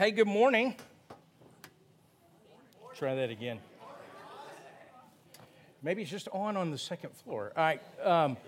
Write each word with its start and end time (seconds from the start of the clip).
Hey, 0.00 0.12
good 0.12 0.26
morning. 0.26 0.76
Try 2.94 3.16
that 3.16 3.28
again. 3.28 3.58
Maybe 5.82 6.00
it's 6.00 6.10
just 6.10 6.26
on 6.32 6.56
on 6.56 6.70
the 6.70 6.78
second 6.78 7.14
floor. 7.14 7.52
All 7.54 7.62
right. 7.62 7.82
Um, 8.02 8.38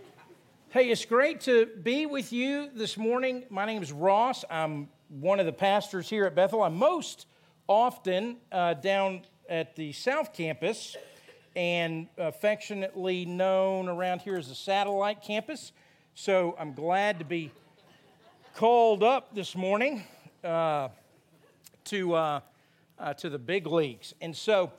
hey, 0.71 0.89
it's 0.89 1.05
great 1.05 1.43
to 1.43 1.67
be 1.67 2.07
with 2.07 2.33
you 2.33 2.71
this 2.75 2.97
morning. 2.97 3.45
My 3.51 3.67
name 3.67 3.83
is 3.83 3.93
Ross. 3.93 4.47
I'm 4.49 4.89
one 5.11 5.41
of 5.41 5.45
the 5.45 5.53
pastors 5.53 6.09
here 6.09 6.25
at 6.25 6.35
Bethel. 6.35 6.63
I'm 6.63 6.77
most 6.77 7.27
often 7.69 8.39
uh, 8.51 8.73
down 8.73 9.21
at 9.47 9.77
the 9.77 9.93
South 9.93 10.33
Campus 10.33 10.97
and 11.55 12.09
affectionately 12.17 13.27
known 13.27 13.91
around 13.91 14.23
here 14.23 14.39
as 14.39 14.49
the 14.49 14.55
Satellite 14.55 15.21
Campus. 15.21 15.73
So 16.15 16.57
I'm 16.59 16.73
glad 16.73 17.19
to 17.19 17.27
be 17.27 17.53
called 18.55 19.03
up 19.03 19.35
this 19.35 19.55
morning 19.55 20.05
uh, 20.43 20.89
to, 21.87 22.15
uh, 22.15 22.41
uh, 22.99 23.15
to 23.15 23.31
the 23.31 23.39
big 23.39 23.67
leagues. 23.67 24.15
And 24.21 24.37
so 24.37 24.73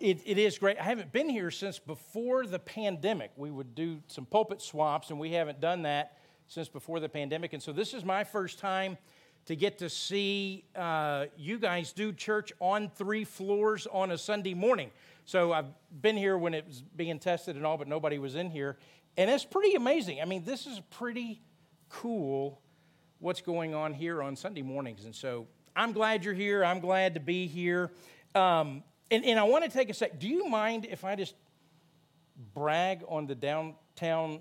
it, 0.00 0.20
it 0.24 0.38
is 0.38 0.58
great. 0.58 0.78
I 0.78 0.84
haven't 0.84 1.12
been 1.12 1.28
here 1.28 1.50
since 1.50 1.78
before 1.78 2.46
the 2.46 2.58
pandemic. 2.58 3.32
We 3.36 3.50
would 3.50 3.74
do 3.74 4.00
some 4.06 4.24
pulpit 4.24 4.62
swaps, 4.62 5.10
and 5.10 5.20
we 5.20 5.32
haven't 5.32 5.60
done 5.60 5.82
that 5.82 6.16
since 6.48 6.68
before 6.68 7.00
the 7.00 7.08
pandemic. 7.08 7.52
And 7.52 7.62
so 7.62 7.72
this 7.72 7.92
is 7.92 8.04
my 8.04 8.24
first 8.24 8.58
time 8.58 8.96
to 9.46 9.56
get 9.56 9.78
to 9.78 9.88
see 9.88 10.64
uh, 10.74 11.26
you 11.36 11.58
guys 11.58 11.92
do 11.92 12.12
church 12.12 12.52
on 12.60 12.90
three 12.90 13.24
floors 13.24 13.86
on 13.90 14.10
a 14.10 14.18
Sunday 14.18 14.54
morning. 14.54 14.90
So 15.24 15.52
I've 15.52 15.66
been 16.02 16.16
here 16.16 16.36
when 16.36 16.54
it 16.54 16.66
was 16.66 16.82
being 16.96 17.18
tested 17.18 17.56
and 17.56 17.64
all, 17.64 17.76
but 17.76 17.88
nobody 17.88 18.18
was 18.18 18.34
in 18.34 18.50
here. 18.50 18.78
And 19.16 19.30
it's 19.30 19.44
pretty 19.44 19.74
amazing. 19.74 20.20
I 20.20 20.24
mean, 20.24 20.44
this 20.44 20.66
is 20.66 20.80
pretty 20.90 21.42
cool 21.88 22.60
what's 23.18 23.40
going 23.40 23.74
on 23.74 23.92
here 23.92 24.22
on 24.22 24.34
Sunday 24.34 24.62
mornings. 24.62 25.04
And 25.04 25.14
so 25.14 25.46
I'm 25.74 25.92
glad 25.92 26.24
you're 26.24 26.34
here. 26.34 26.64
I'm 26.64 26.80
glad 26.80 27.14
to 27.14 27.20
be 27.20 27.46
here. 27.46 27.90
Um, 28.34 28.82
and, 29.10 29.24
and 29.24 29.38
I 29.38 29.44
want 29.44 29.64
to 29.64 29.70
take 29.70 29.90
a 29.90 29.94
sec. 29.94 30.18
Do 30.18 30.28
you 30.28 30.48
mind 30.48 30.86
if 30.88 31.04
I 31.04 31.16
just 31.16 31.34
brag 32.54 33.02
on 33.08 33.26
the 33.26 33.34
downtown 33.34 34.40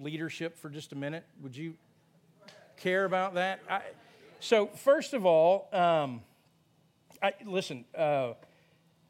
leadership 0.00 0.58
for 0.58 0.68
just 0.68 0.92
a 0.92 0.96
minute? 0.96 1.24
Would 1.42 1.56
you 1.56 1.74
care 2.76 3.04
about 3.04 3.34
that? 3.34 3.60
I, 3.68 3.80
so, 4.40 4.66
first 4.66 5.14
of 5.14 5.24
all, 5.24 5.68
um, 5.72 6.22
I, 7.22 7.32
listen, 7.46 7.84
uh, 7.96 8.34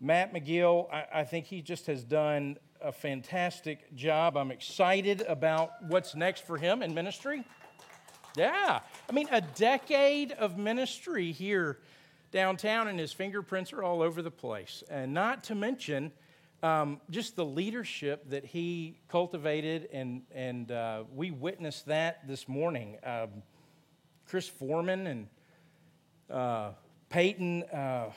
Matt 0.00 0.32
McGill, 0.32 0.92
I, 0.92 1.20
I 1.20 1.24
think 1.24 1.46
he 1.46 1.60
just 1.60 1.86
has 1.86 2.04
done 2.04 2.58
a 2.80 2.92
fantastic 2.92 3.94
job. 3.96 4.36
I'm 4.36 4.50
excited 4.50 5.22
about 5.22 5.70
what's 5.88 6.14
next 6.14 6.46
for 6.46 6.56
him 6.56 6.82
in 6.82 6.94
ministry. 6.94 7.44
Yeah. 8.36 8.80
I 9.08 9.12
mean, 9.12 9.28
a 9.30 9.40
decade 9.40 10.32
of 10.32 10.58
ministry 10.58 11.30
here 11.32 11.78
downtown, 12.32 12.88
and 12.88 12.98
his 12.98 13.12
fingerprints 13.12 13.72
are 13.72 13.82
all 13.82 14.02
over 14.02 14.20
the 14.20 14.30
place. 14.30 14.82
And 14.90 15.14
not 15.14 15.44
to 15.44 15.54
mention 15.54 16.10
um, 16.64 17.00
just 17.10 17.36
the 17.36 17.44
leadership 17.44 18.28
that 18.30 18.44
he 18.44 18.98
cultivated, 19.08 19.88
and, 19.92 20.22
and 20.32 20.72
uh, 20.72 21.04
we 21.14 21.30
witnessed 21.30 21.86
that 21.86 22.26
this 22.26 22.48
morning. 22.48 22.96
Um, 23.04 23.28
Chris 24.26 24.48
Foreman 24.48 25.06
and 25.06 25.28
uh, 26.28 26.70
Peyton 27.10 27.62
uh, 27.64 28.10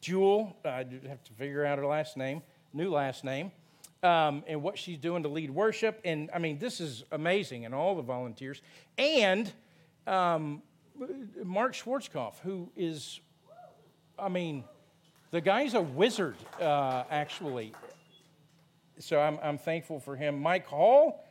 Jewell, 0.00 0.56
I 0.64 0.84
have 1.08 1.24
to 1.24 1.32
figure 1.38 1.64
out 1.64 1.78
her 1.78 1.86
last 1.86 2.16
name, 2.16 2.42
new 2.74 2.90
last 2.90 3.24
name. 3.24 3.50
Um, 4.02 4.44
and 4.46 4.62
what 4.62 4.78
she's 4.78 4.98
doing 4.98 5.22
to 5.22 5.28
lead 5.28 5.50
worship. 5.50 6.00
And 6.04 6.30
I 6.32 6.38
mean, 6.38 6.58
this 6.58 6.80
is 6.80 7.04
amazing, 7.10 7.64
and 7.64 7.74
all 7.74 7.96
the 7.96 8.02
volunteers. 8.02 8.60
And 8.98 9.50
um, 10.06 10.62
Mark 11.42 11.72
Schwarzkopf, 11.72 12.38
who 12.40 12.70
is, 12.76 13.20
I 14.18 14.28
mean, 14.28 14.64
the 15.30 15.40
guy's 15.40 15.74
a 15.74 15.80
wizard, 15.80 16.36
uh, 16.60 17.04
actually. 17.10 17.72
So 18.98 19.20
I'm, 19.20 19.38
I'm 19.42 19.58
thankful 19.58 19.98
for 19.98 20.14
him. 20.14 20.40
Mike 20.40 20.66
Hall, 20.66 21.24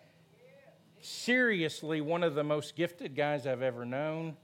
seriously, 1.02 2.02
one 2.02 2.24
of 2.24 2.36
the 2.36 2.44
most 2.44 2.76
gifted 2.76 3.16
guys 3.16 3.48
I've 3.48 3.62
ever 3.62 3.86
known. 3.86 4.36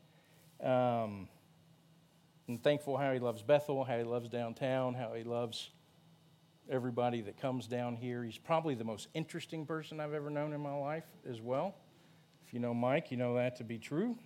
Um, 0.64 1.28
I'm 2.48 2.58
thankful 2.60 2.98
how 2.98 3.14
he 3.14 3.20
loves 3.20 3.42
Bethel, 3.42 3.84
how 3.84 3.98
he 3.98 4.04
loves 4.04 4.30
downtown, 4.30 4.94
how 4.94 5.14
he 5.14 5.24
loves 5.24 5.70
everybody 6.72 7.22
that 7.22 7.40
comes 7.40 7.68
down 7.68 7.96
here. 7.96 8.24
He's 8.24 8.38
probably 8.38 8.74
the 8.74 8.84
most 8.84 9.10
interesting 9.14 9.66
person 9.66 10.00
I've 10.00 10.14
ever 10.14 10.30
known 10.30 10.54
in 10.54 10.62
my 10.62 10.74
life 10.74 11.06
as 11.30 11.42
well. 11.42 11.76
If 12.48 12.54
you 12.54 12.60
know 12.60 12.74
Mike, 12.74 13.12
you 13.12 13.18
know 13.18 13.36
that 13.36 13.58
to 13.58 13.64
be 13.64 13.78
true 13.78 14.18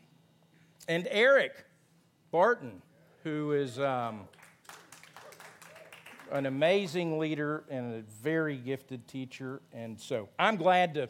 and 0.87 1.07
Eric 1.09 1.65
Barton, 2.31 2.81
who 3.23 3.53
is 3.53 3.79
um, 3.79 4.27
an 6.31 6.45
amazing 6.45 7.17
leader 7.17 7.63
and 7.69 7.95
a 7.95 8.01
very 8.21 8.57
gifted 8.57 9.07
teacher. 9.07 9.61
And 9.73 9.99
so 9.99 10.29
I'm 10.37 10.57
glad 10.57 10.93
to 10.95 11.09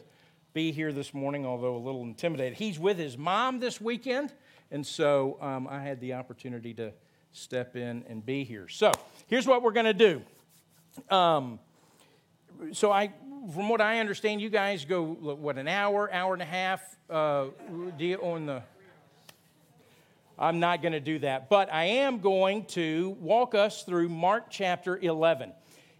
be 0.52 0.72
here 0.72 0.92
this 0.92 1.12
morning, 1.12 1.44
although 1.44 1.76
a 1.76 1.78
little 1.78 2.02
intimidated. 2.02 2.56
He's 2.56 2.78
with 2.78 2.96
his 2.96 3.18
mom 3.18 3.60
this 3.60 3.80
weekend, 3.80 4.32
and 4.70 4.86
so 4.86 5.36
um, 5.40 5.68
I 5.68 5.82
had 5.82 6.00
the 6.00 6.14
opportunity 6.14 6.72
to 6.74 6.92
step 7.32 7.76
in 7.76 8.04
and 8.08 8.24
be 8.24 8.44
here. 8.44 8.66
So 8.68 8.92
here's 9.26 9.46
what 9.46 9.62
we're 9.62 9.72
going 9.72 9.86
to 9.86 9.92
do. 9.94 10.22
Um, 11.10 11.58
so 12.72 12.90
I, 12.90 13.12
from 13.54 13.68
what 13.68 13.80
I 13.80 14.00
understand, 14.00 14.40
you 14.40 14.50
guys 14.50 14.84
go 14.84 15.02
what 15.02 15.58
an 15.58 15.68
hour, 15.68 16.12
hour 16.12 16.32
and 16.32 16.42
a 16.42 16.46
half 16.46 16.82
uh, 17.10 17.46
on 18.22 18.46
the 18.46 18.62
I'm 20.38 20.60
not 20.60 20.82
going 20.82 20.92
to 20.92 21.00
do 21.00 21.18
that. 21.20 21.48
But 21.48 21.72
I 21.72 21.84
am 21.84 22.18
going 22.18 22.66
to 22.66 23.16
walk 23.20 23.54
us 23.54 23.84
through 23.84 24.10
Mark 24.10 24.50
chapter 24.50 24.98
11. 24.98 25.52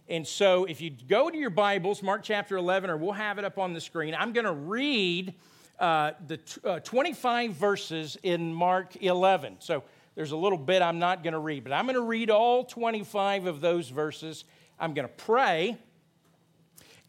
And 0.09 0.25
so 0.27 0.65
if 0.65 0.79
you 0.79 0.91
go 0.91 1.29
to 1.29 1.37
your 1.37 1.49
Bibles, 1.49 2.03
Mark 2.03 2.21
chapter 2.23 2.55
11, 2.55 2.89
or 2.89 2.97
we'll 2.97 3.13
have 3.13 3.39
it 3.39 3.45
up 3.45 3.57
on 3.57 3.73
the 3.73 3.81
screen, 3.81 4.15
I'm 4.17 4.33
going 4.33 4.45
to 4.45 4.53
read 4.53 5.33
uh, 5.79 6.11
the 6.27 6.37
t- 6.37 6.61
uh, 6.63 6.79
25 6.79 7.53
verses 7.53 8.17
in 8.21 8.53
Mark 8.53 8.95
11. 9.01 9.57
So 9.59 9.83
there's 10.15 10.31
a 10.31 10.37
little 10.37 10.57
bit 10.57 10.81
I'm 10.81 10.99
not 10.99 11.23
going 11.23 11.33
to 11.33 11.39
read, 11.39 11.63
but 11.63 11.73
I'm 11.73 11.85
going 11.85 11.95
to 11.95 12.01
read 12.01 12.29
all 12.29 12.63
25 12.63 13.47
of 13.47 13.59
those 13.59 13.89
verses. 13.89 14.45
I'm 14.79 14.93
going 14.93 15.07
to 15.07 15.13
pray, 15.13 15.77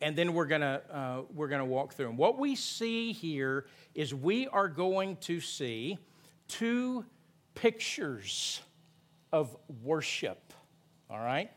and 0.00 0.16
then 0.16 0.32
we're 0.32 0.46
going 0.46 0.60
to 0.62 0.82
uh, 0.90 1.22
we're 1.34 1.48
going 1.48 1.60
to 1.60 1.64
walk 1.64 1.94
through 1.94 2.06
them. 2.06 2.16
What 2.16 2.38
we 2.38 2.54
see 2.54 3.12
here 3.12 3.66
is 3.94 4.14
we 4.14 4.48
are 4.48 4.68
going 4.68 5.16
to 5.16 5.40
see 5.40 5.98
two 6.48 7.04
pictures 7.54 8.60
of 9.32 9.56
worship. 9.82 10.52
All 11.10 11.18
right? 11.18 11.50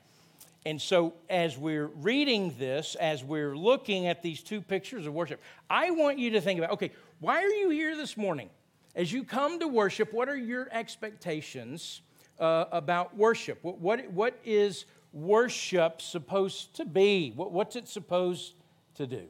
And 0.66 0.80
so, 0.80 1.14
as 1.30 1.58
we're 1.58 1.88
reading 1.88 2.54
this, 2.60 2.96
as 2.96 3.24
we're 3.24 3.56
looking 3.56 4.08
at 4.08 4.22
these 4.22 4.44
two 4.44 4.62
pictures 4.62 5.08
of 5.08 5.14
worship, 5.14 5.42
I 5.70 5.92
want 5.92 6.20
you 6.20 6.32
to 6.32 6.42
think 6.42 6.60
about 6.60 6.72
okay, 6.72 6.92
why 7.20 7.44
are 7.44 7.50
you 7.50 7.70
here 7.70 7.96
this 7.96 8.16
morning? 8.16 8.50
As 8.96 9.12
you 9.12 9.24
come 9.24 9.60
to 9.60 9.68
worship, 9.68 10.12
what 10.12 10.28
are 10.28 10.38
your 10.38 10.68
expectations 10.72 12.02
uh, 12.40 12.66
about 12.72 13.16
worship? 13.16 13.60
What, 13.62 13.80
what, 13.80 14.12
what 14.12 14.40
is 14.44 14.86
worship 15.14 16.02
supposed 16.02 16.76
to 16.76 16.86
be? 16.86 17.34
What's 17.36 17.76
it 17.76 17.88
supposed 17.88 18.56
to 18.96 19.08
do? 19.08 19.28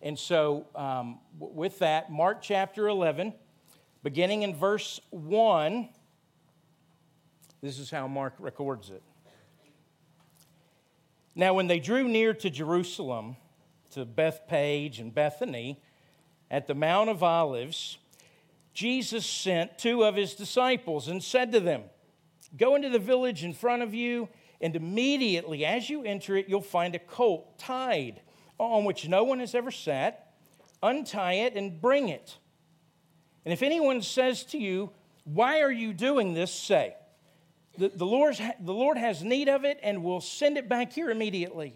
And 0.00 0.18
so, 0.18 0.66
um, 0.74 1.18
with 1.38 1.80
that, 1.80 2.10
Mark 2.10 2.40
chapter 2.40 2.88
11, 2.88 3.34
beginning 4.02 4.42
in 4.42 4.54
verse 4.54 5.00
1, 5.10 5.88
this 7.60 7.78
is 7.78 7.90
how 7.90 8.06
Mark 8.06 8.34
records 8.38 8.90
it. 8.90 9.02
Now, 11.34 11.54
when 11.54 11.66
they 11.66 11.80
drew 11.80 12.08
near 12.08 12.32
to 12.34 12.50
Jerusalem, 12.50 13.36
to 13.90 14.04
Bethphage 14.04 15.00
and 15.00 15.14
Bethany, 15.14 15.80
at 16.50 16.66
the 16.66 16.74
Mount 16.74 17.10
of 17.10 17.22
Olives, 17.22 17.98
Jesus 18.72 19.26
sent 19.26 19.78
two 19.78 20.04
of 20.04 20.14
his 20.14 20.34
disciples 20.34 21.08
and 21.08 21.22
said 21.22 21.52
to 21.52 21.60
them, 21.60 21.84
Go 22.56 22.76
into 22.76 22.88
the 22.88 22.98
village 22.98 23.44
in 23.44 23.52
front 23.52 23.82
of 23.82 23.92
you, 23.92 24.28
and 24.60 24.74
immediately 24.74 25.64
as 25.64 25.88
you 25.88 26.02
enter 26.04 26.36
it, 26.36 26.48
you'll 26.48 26.60
find 26.60 26.94
a 26.94 26.98
colt 26.98 27.58
tied 27.58 28.20
on 28.58 28.84
which 28.84 29.08
no 29.08 29.24
one 29.24 29.38
has 29.38 29.54
ever 29.54 29.70
sat. 29.70 30.32
Untie 30.82 31.34
it 31.34 31.54
and 31.54 31.80
bring 31.80 32.08
it. 32.08 32.38
And 33.44 33.52
if 33.52 33.62
anyone 33.62 34.02
says 34.02 34.44
to 34.46 34.58
you, 34.58 34.90
Why 35.24 35.60
are 35.60 35.72
you 35.72 35.92
doing 35.92 36.34
this? 36.34 36.52
say, 36.52 36.94
the, 37.76 37.88
the, 37.88 38.06
Lord's, 38.06 38.40
the 38.60 38.74
Lord 38.74 38.98
has 38.98 39.22
need 39.22 39.48
of 39.48 39.64
it 39.64 39.78
and 39.82 40.02
will 40.02 40.20
send 40.20 40.58
it 40.58 40.68
back 40.68 40.92
here 40.92 41.10
immediately. 41.10 41.74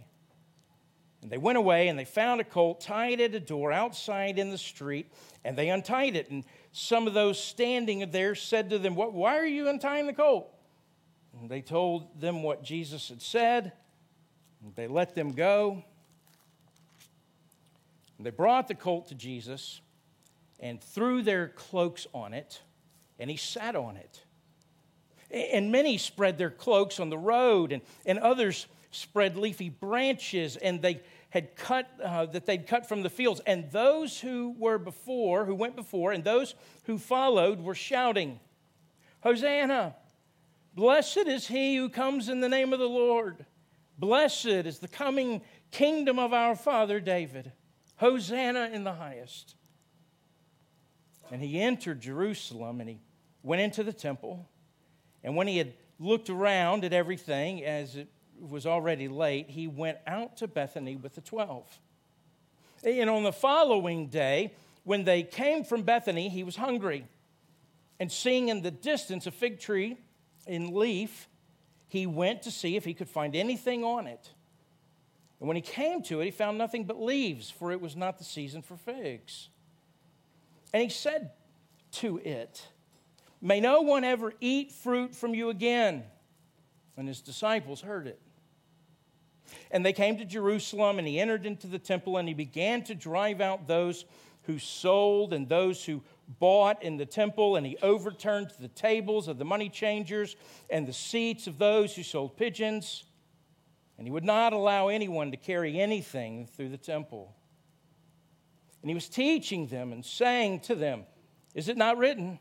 And 1.23 1.31
they 1.31 1.39
went 1.39 1.57
away 1.57 1.87
and 1.87 1.97
they 1.97 2.05
found 2.05 2.41
a 2.41 2.45
colt 2.45 2.81
tied 2.81 3.21
at 3.21 3.35
a 3.35 3.41
door 3.41 3.71
outside 3.71 4.39
in 4.39 4.51
the 4.51 4.59
street, 4.59 5.13
and 5.45 5.57
they 5.57 5.71
untied 5.71 6.17
it. 6.17 6.31
And 6.31 6.45
some 6.73 7.07
of 7.07 7.15
those 7.15 7.43
standing 7.43 8.11
there 8.11 8.35
said 8.35 8.71
to 8.71 8.79
them, 8.79 8.97
what, 8.97 9.13
Why 9.13 9.39
are 9.39 9.47
you 9.47 9.69
untying 9.69 10.07
the 10.07 10.13
colt? 10.13 10.53
And 11.43 11.51
they 11.51 11.61
told 11.61 12.21
them 12.21 12.45
what 12.45 12.63
Jesus 12.63 13.09
had 13.09 13.21
said. 13.21 13.73
They 14.77 14.87
let 14.87 15.17
them 15.17 15.33
go. 15.33 15.83
And 18.17 18.25
they 18.25 18.31
brought 18.31 18.69
the 18.69 18.77
colt 18.77 19.09
to 19.09 19.17
Jesus 19.17 19.81
and 20.61 20.81
threw 20.81 21.21
their 21.21 21.49
cloaks 21.49 22.07
on 22.15 22.33
it, 22.33 22.63
and 23.19 23.29
he 23.29 23.37
sat 23.37 23.75
on 23.75 23.97
it. 23.97 24.23
And 25.33 25.73
many 25.73 25.99
spread 25.99 26.39
their 26.39 26.49
cloaks 26.49 27.01
on 27.01 27.11
the 27.11 27.19
road, 27.19 27.73
and, 27.73 27.83
and 28.07 28.21
others 28.21 28.69
spread 28.93 29.37
leafy 29.37 29.69
branches, 29.69 30.57
and 30.57 30.81
they 30.81 31.01
had 31.31 31.57
cut 31.57 31.89
uh, 32.05 32.27
that 32.27 32.47
they'd 32.47 32.69
cut 32.69 32.89
from 32.89 33.03
the 33.03 33.11
fields. 33.11 33.41
And 33.49 33.69
those 33.73 34.21
who 34.21 34.55
were 34.57 34.79
before, 34.79 35.45
who 35.45 35.57
went 35.57 35.75
before, 35.75 36.13
and 36.13 36.23
those 36.23 36.55
who 36.85 36.99
followed 36.99 37.59
were 37.59 37.75
shouting, 37.75 38.39
Hosanna! 39.25 39.97
Blessed 40.75 41.27
is 41.27 41.49
he 41.49 41.77
who 41.77 41.89
comes 41.89 42.29
in 42.29 42.41
the 42.41 42.49
name 42.49 42.73
of 42.73 42.79
the 42.79 42.89
Lord. 42.89 43.45
Blessed 43.99 44.47
is 44.47 44.79
the 44.79 44.89
coming 44.89 45.43
kingdom 45.71 46.19
of 46.19 46.33
our 46.33 46.57
father 46.57 46.99
David. 46.99 47.53
Hosanna 47.97 48.71
in 48.73 48.85
the 48.85 48.95
highest. 48.95 49.55
And 51.31 51.43
he 51.43 51.61
entered 51.61 52.01
Jerusalem 52.01 52.81
and 52.81 52.89
he 52.89 53.01
went 53.43 53.63
into 53.63 53.85
the 53.85 53.93
temple. 53.93 54.49
And 55.23 55.37
when 55.37 55.47
he 55.47 55.59
had 55.59 55.75
looked 55.99 56.31
around 56.31 56.85
at 56.85 56.93
everything, 56.93 57.65
as 57.65 57.97
it 57.97 58.09
was 58.41 58.67
already 58.67 59.09
late, 59.09 59.51
he 59.51 59.69
went 59.69 59.99
out 60.07 60.39
to 60.39 60.49
Bethany 60.49 60.97
with 60.97 61.15
the 61.15 61.21
twelve. 61.21 61.79
And 62.83 63.09
on 63.09 63.23
the 63.23 63.33
following 63.33 64.09
day, 64.09 64.55
when 64.85 65.05
they 65.05 65.23
came 65.23 65.63
from 65.63 65.83
Bethany, 65.83 66.29
he 66.29 66.43
was 66.43 66.57
hungry. 66.57 67.07
And 68.01 68.11
seeing 68.11 68.49
in 68.49 68.63
the 68.63 68.73
distance 68.73 69.27
a 69.27 69.31
fig 69.31 69.61
tree 69.61 69.99
in 70.47 70.75
leaf, 70.75 71.29
he 71.89 72.07
went 72.07 72.43
to 72.43 72.51
see 72.51 72.77
if 72.77 72.85
he 72.85 72.95
could 72.95 73.09
find 73.09 73.37
anything 73.37 73.85
on 73.85 74.07
it. 74.07 74.31
And 75.41 75.49
when 75.49 75.57
he 75.57 75.63
came 75.63 76.03
to 76.05 76.21
it, 76.21 76.25
he 76.25 76.31
found 76.31 76.57
nothing 76.57 76.85
but 76.85 77.01
leaves, 77.01 77.51
for 77.51 77.73
it 77.73 77.81
was 77.81 77.97
not 77.97 78.19
the 78.19 78.25
season 78.25 78.63
for 78.63 78.77
figs. 78.77 79.49
And 80.73 80.83
he 80.83 80.89
said 80.89 81.33
to 81.93 82.19
it, 82.19 82.67
May 83.41 83.59
no 83.61 83.81
one 83.81 84.05
ever 84.05 84.33
eat 84.41 84.71
fruit 84.71 85.15
from 85.17 85.35
you 85.35 85.51
again. 85.51 86.05
And 86.97 87.09
his 87.09 87.21
disciples 87.21 87.81
heard 87.81 88.07
it. 88.07 88.21
And 89.71 89.85
they 89.85 89.93
came 89.93 90.17
to 90.19 90.25
Jerusalem, 90.25 90.99
and 90.99 91.09
he 91.09 91.19
entered 91.19 91.45
into 91.45 91.67
the 91.67 91.79
temple, 91.79 92.17
and 92.17 92.29
he 92.29 92.35
began 92.35 92.85
to 92.85 92.95
drive 92.95 93.41
out 93.41 93.67
those 93.67 94.05
who 94.43 94.59
sold 94.59 95.33
and 95.33 95.49
those 95.49 95.85
who 95.85 96.03
bought 96.39 96.83
in 96.83 96.97
the 96.97 97.07
temple, 97.07 97.57
and 97.57 97.67
he 97.67 97.77
overturned 97.83 98.51
the 98.59 98.69
tables 98.69 99.29
of 99.29 99.39
the 99.39 99.45
money 99.45 99.69
changers 99.69 100.37
and 100.71 100.87
the 100.87 100.93
seats 100.93 101.47
of 101.47 101.59
those 101.59 101.95
who 101.95 102.03
sold 102.03 102.37
pigeons. 102.37 103.05
And 103.99 104.07
he 104.07 104.11
would 104.11 104.25
not 104.25 104.53
allow 104.53 104.89
anyone 104.89 105.31
to 105.31 105.37
carry 105.37 105.81
anything 105.81 106.47
through 106.47 106.71
the 106.71 106.79
temple. 106.79 107.35
And 108.81 108.91
he 108.91 108.95
was 108.95 109.09
teaching 109.09 109.67
them 109.67 109.93
and 109.93 110.05
saying 110.05 110.61
to 110.61 110.75
them, 110.75 111.05
Is 111.55 111.69
it 111.69 111.77
not 111.77 111.99
written? 111.99 112.39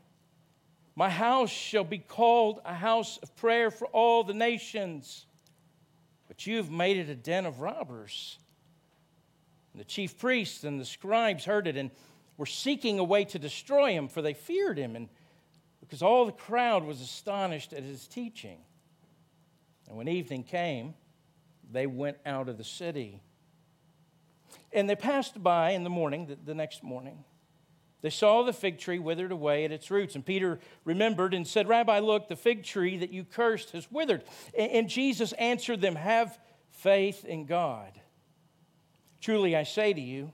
My 0.95 1.09
house 1.09 1.49
shall 1.49 1.83
be 1.83 1.99
called 1.99 2.59
a 2.65 2.73
house 2.73 3.17
of 3.17 3.35
prayer 3.35 3.71
for 3.71 3.87
all 3.87 4.23
the 4.23 4.33
nations 4.33 5.25
but 6.31 6.47
you've 6.47 6.71
made 6.71 6.95
it 6.95 7.09
a 7.09 7.15
den 7.15 7.45
of 7.45 7.59
robbers. 7.59 8.39
And 9.73 9.81
the 9.81 9.85
chief 9.85 10.17
priests 10.17 10.63
and 10.63 10.79
the 10.79 10.85
scribes 10.85 11.43
heard 11.43 11.67
it 11.67 11.75
and 11.75 11.91
were 12.37 12.45
seeking 12.45 12.99
a 12.99 13.03
way 13.03 13.25
to 13.25 13.39
destroy 13.39 13.91
him, 13.91 14.07
for 14.07 14.21
they 14.21 14.33
feared 14.33 14.77
him, 14.77 14.95
and 14.95 15.09
because 15.79 16.01
all 16.01 16.25
the 16.25 16.31
crowd 16.31 16.83
was 16.83 17.01
astonished 17.01 17.73
at 17.73 17.83
his 17.83 18.07
teaching. 18.07 18.59
And 19.87 19.97
when 19.97 20.07
evening 20.07 20.43
came, 20.43 20.93
they 21.69 21.85
went 21.85 22.17
out 22.25 22.47
of 22.47 22.57
the 22.57 22.63
city. 22.63 23.21
And 24.71 24.89
they 24.89 24.95
passed 24.95 25.41
by 25.41 25.71
in 25.71 25.83
the 25.83 25.89
morning, 25.89 26.37
the, 26.45 26.55
next 26.55 26.83
morning, 26.83 27.23
they 28.01 28.09
saw 28.09 28.43
the 28.43 28.53
fig 28.53 28.79
tree 28.79 28.99
withered 28.99 29.31
away 29.31 29.65
at 29.65 29.71
its 29.71 29.91
roots. 29.91 30.15
And 30.15 30.25
Peter 30.25 30.59
remembered 30.85 31.33
and 31.33 31.47
said, 31.47 31.67
Rabbi, 31.67 31.99
look, 31.99 32.27
the 32.27 32.35
fig 32.35 32.63
tree 32.63 32.97
that 32.97 33.11
you 33.11 33.23
cursed 33.23 33.71
has 33.71 33.91
withered. 33.91 34.23
And 34.57 34.89
Jesus 34.89 35.33
answered 35.33 35.81
them, 35.81 35.95
Have 35.95 36.39
faith 36.69 37.25
in 37.25 37.45
God. 37.45 37.91
Truly 39.19 39.55
I 39.55 39.63
say 39.63 39.93
to 39.93 40.01
you, 40.01 40.33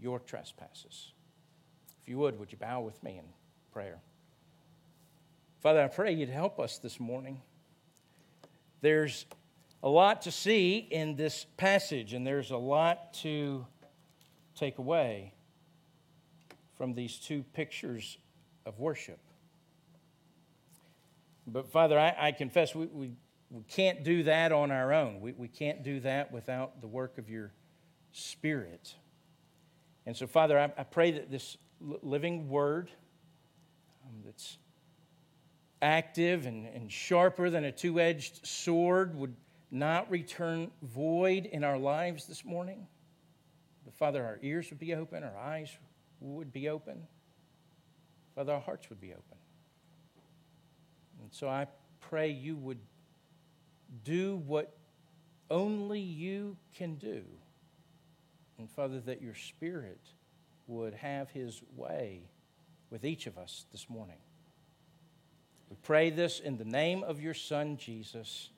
your 0.00 0.18
trespasses. 0.20 1.12
If 2.02 2.08
you 2.08 2.18
would, 2.18 2.38
would 2.38 2.52
you 2.52 2.58
bow 2.58 2.80
with 2.80 3.02
me 3.02 3.18
in 3.18 3.24
prayer? 3.72 4.00
Father, 5.60 5.82
I 5.82 5.88
pray 5.88 6.12
you'd 6.12 6.28
help 6.28 6.60
us 6.60 6.78
this 6.78 7.00
morning. 7.00 7.40
There's 8.80 9.26
a 9.82 9.88
lot 9.88 10.22
to 10.22 10.30
see 10.30 10.78
in 10.78 11.16
this 11.16 11.46
passage, 11.56 12.12
and 12.12 12.26
there's 12.26 12.50
a 12.50 12.56
lot 12.56 13.12
to 13.14 13.66
take 14.54 14.78
away 14.78 15.34
from 16.76 16.94
these 16.94 17.18
two 17.18 17.42
pictures 17.52 18.18
of 18.66 18.78
worship. 18.78 19.18
But 21.46 21.70
Father, 21.70 21.98
I, 21.98 22.14
I 22.18 22.32
confess 22.32 22.74
we, 22.74 22.86
we, 22.86 23.12
we, 23.50 23.62
can't 23.64 24.04
do 24.04 24.24
that 24.24 24.52
on 24.52 24.70
our 24.70 24.92
own. 24.92 25.20
We, 25.20 25.32
we 25.32 25.48
can't 25.48 25.82
do 25.82 26.00
that 26.00 26.30
without 26.30 26.80
the 26.80 26.86
work 26.86 27.18
of 27.18 27.28
your 27.28 27.52
Spirit. 28.12 28.94
And 30.08 30.16
so, 30.16 30.26
Father, 30.26 30.58
I, 30.58 30.72
I 30.80 30.84
pray 30.84 31.10
that 31.10 31.30
this 31.30 31.58
living 31.82 32.48
word 32.48 32.90
um, 34.06 34.22
that's 34.24 34.56
active 35.82 36.46
and, 36.46 36.66
and 36.66 36.90
sharper 36.90 37.50
than 37.50 37.64
a 37.64 37.72
two 37.72 38.00
edged 38.00 38.46
sword 38.46 39.14
would 39.16 39.36
not 39.70 40.10
return 40.10 40.70
void 40.80 41.44
in 41.44 41.62
our 41.62 41.76
lives 41.76 42.24
this 42.24 42.42
morning. 42.42 42.86
But 43.84 43.92
Father, 43.96 44.24
our 44.24 44.38
ears 44.40 44.70
would 44.70 44.78
be 44.78 44.94
open, 44.94 45.22
our 45.22 45.36
eyes 45.36 45.76
would 46.20 46.54
be 46.54 46.70
open, 46.70 47.06
Father, 48.34 48.54
our 48.54 48.60
hearts 48.60 48.88
would 48.88 49.02
be 49.02 49.10
open. 49.12 49.36
And 51.20 51.30
so 51.30 51.50
I 51.50 51.66
pray 52.00 52.30
you 52.30 52.56
would 52.56 52.80
do 54.04 54.36
what 54.36 54.74
only 55.50 56.00
you 56.00 56.56
can 56.74 56.94
do. 56.94 57.24
And 58.58 58.68
Father, 58.68 58.98
that 59.00 59.22
your 59.22 59.34
Spirit 59.34 60.00
would 60.66 60.94
have 60.94 61.30
his 61.30 61.62
way 61.76 62.22
with 62.90 63.04
each 63.04 63.26
of 63.26 63.38
us 63.38 63.66
this 63.70 63.88
morning. 63.88 64.18
We 65.70 65.76
pray 65.82 66.10
this 66.10 66.40
in 66.40 66.56
the 66.56 66.64
name 66.64 67.04
of 67.04 67.20
your 67.20 67.34
Son, 67.34 67.76
Jesus. 67.76 68.50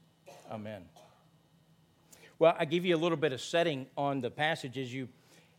Amen. 0.51 0.85
Well, 2.39 2.57
I 2.59 2.65
give 2.65 2.87
you 2.87 2.97
a 2.97 2.99
little 2.99 3.19
bit 3.19 3.33
of 3.33 3.43
setting 3.43 3.87
on 3.97 4.23
the 4.23 4.31
passage 4.31 4.79
as 4.79 4.93
you 4.93 5.09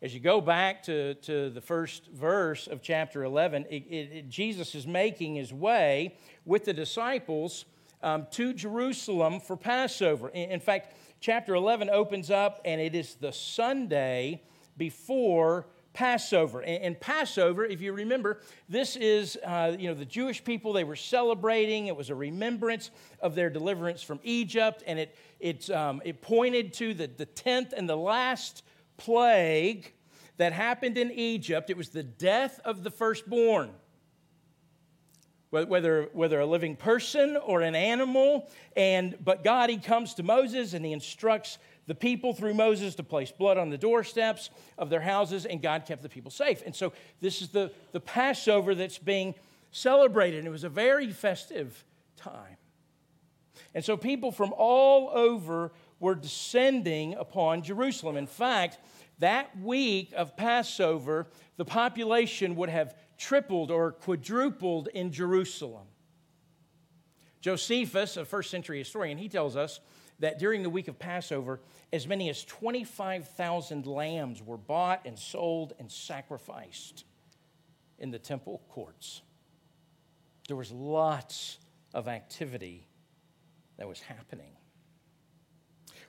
as 0.02 0.16
you 0.16 0.20
go 0.20 0.42
back 0.42 0.82
to, 0.84 1.14
to 1.14 1.52
the 1.52 1.62
first 1.62 2.08
verse 2.08 2.66
of 2.66 2.82
chapter 2.82 3.24
11, 3.24 3.68
it, 3.70 3.76
it, 3.76 4.30
Jesus 4.30 4.74
is 4.74 4.88
making 4.88 5.36
his 5.36 5.54
way 5.54 6.16
with 6.44 6.66
the 6.66 6.74
disciples 6.74 7.66
um, 8.02 8.26
to 8.32 8.52
Jerusalem 8.52 9.40
for 9.40 9.56
Passover. 9.56 10.30
In, 10.30 10.50
in 10.50 10.60
fact, 10.60 10.96
chapter 11.22 11.54
11 11.54 11.90
opens 11.90 12.32
up, 12.32 12.60
and 12.66 12.82
it 12.82 12.96
is 12.96 13.14
the 13.16 13.32
Sunday 13.32 14.42
before 14.76 15.68
Passover. 15.94 16.64
And, 16.64 17.00
Passover, 17.00 17.64
if 17.64 17.80
you 17.80 17.94
remember, 17.94 18.42
this 18.68 18.96
is, 18.96 19.38
uh, 19.46 19.76
you 19.78 19.88
know, 19.88 19.94
the 19.94 20.06
Jewish 20.06 20.44
people, 20.44 20.74
they 20.74 20.84
were 20.84 20.96
celebrating. 20.96 21.88
It 21.88 21.96
was 21.96 22.10
a 22.10 22.16
remembrance 22.16 22.90
of 23.20 23.36
their 23.36 23.52
deliverance 23.52 24.02
from 24.02 24.20
Egypt, 24.24 24.84
and 24.88 24.98
it, 24.98 25.16
it, 25.40 25.70
um, 25.70 26.02
it 26.04 26.22
pointed 26.22 26.74
to 26.74 26.94
the, 26.96 27.08
the 27.08 27.28
10th 27.28 27.74
and 27.74 27.88
the 27.88 27.96
last 27.96 28.64
plague 28.98 29.94
that 30.38 30.54
happened 30.54 30.98
in 30.98 31.12
Egypt, 31.12 31.70
it 31.70 31.78
was 31.78 31.90
the 31.90 32.04
death 32.04 32.60
of 32.66 32.84
the 32.84 32.90
firstborn. 32.90 33.70
Whether, 35.52 36.10
whether 36.14 36.40
a 36.40 36.46
living 36.46 36.78
person 36.78 37.36
or 37.36 37.62
an 37.62 37.76
animal, 37.76 38.50
and 38.78 39.18
but 39.22 39.44
God, 39.44 39.70
He 39.70 39.78
comes 39.78 40.14
to 40.14 40.24
Moses 40.24 40.74
and 40.74 40.86
He 40.86 40.94
instructs 40.94 41.58
the 41.88 41.96
people 41.96 42.34
through 42.34 42.54
Moses 42.54 42.96
to 42.96 43.04
place 43.04 43.32
blood 43.32 43.58
on 43.58 43.70
the 43.70 43.78
doorsteps 43.78 44.50
of 44.78 44.90
their 44.90 45.02
houses, 45.02 45.46
and 45.46 45.62
God 45.62 45.86
kept 45.86 46.04
the 46.04 46.10
people 46.10 46.32
safe. 46.32 46.64
And 46.66 46.74
so 46.74 46.94
this 47.20 47.42
is 47.42 47.50
the, 47.50 47.74
the 47.92 48.00
Passover 48.00 48.74
that's 48.76 48.98
being 48.98 49.36
celebrated. 49.72 50.38
And 50.40 50.48
it 50.48 50.52
was 50.52 50.64
a 50.64 50.70
very 50.70 51.12
festive 51.12 51.84
time. 52.16 52.56
And 53.74 53.84
so 53.84 53.98
people 53.98 54.32
from 54.32 54.54
all 54.58 55.10
over 55.10 55.72
were 56.00 56.16
descending 56.16 57.16
upon 57.16 57.62
Jerusalem. 57.62 58.16
In 58.16 58.28
fact, 58.28 58.78
that 59.20 59.58
week 59.60 60.14
of 60.16 60.36
Passover, 60.36 61.28
the 61.58 61.66
population 61.66 62.56
would 62.56 62.70
have 62.70 62.96
tripled 63.22 63.70
or 63.70 63.92
quadrupled 63.92 64.88
in 64.88 65.12
Jerusalem. 65.12 65.86
Josephus, 67.40 68.18
a 68.18 68.26
first 68.26 68.50
century 68.50 68.80
historian, 68.80 69.18
he 69.18 69.30
tells 69.30 69.56
us 69.56 69.80
that 70.20 70.40
during 70.40 70.64
the 70.64 70.70
week 70.70 70.88
of 70.88 70.98
Passover, 70.98 71.60
as 71.94 72.08
many 72.08 72.30
as 72.30 72.44
25,000 72.46 73.86
lambs 73.86 74.42
were 74.42 74.58
bought 74.58 75.06
and 75.06 75.18
sold 75.18 75.74
and 75.80 75.92
sacrificed 75.92 77.06
in 78.00 78.10
the 78.10 78.20
temple 78.20 78.62
courts. 78.70 79.22
There 80.48 80.58
was 80.58 80.72
lots 80.72 81.60
of 81.94 82.08
activity 82.08 82.88
that 83.78 83.88
was 83.88 84.00
happening. 84.02 84.52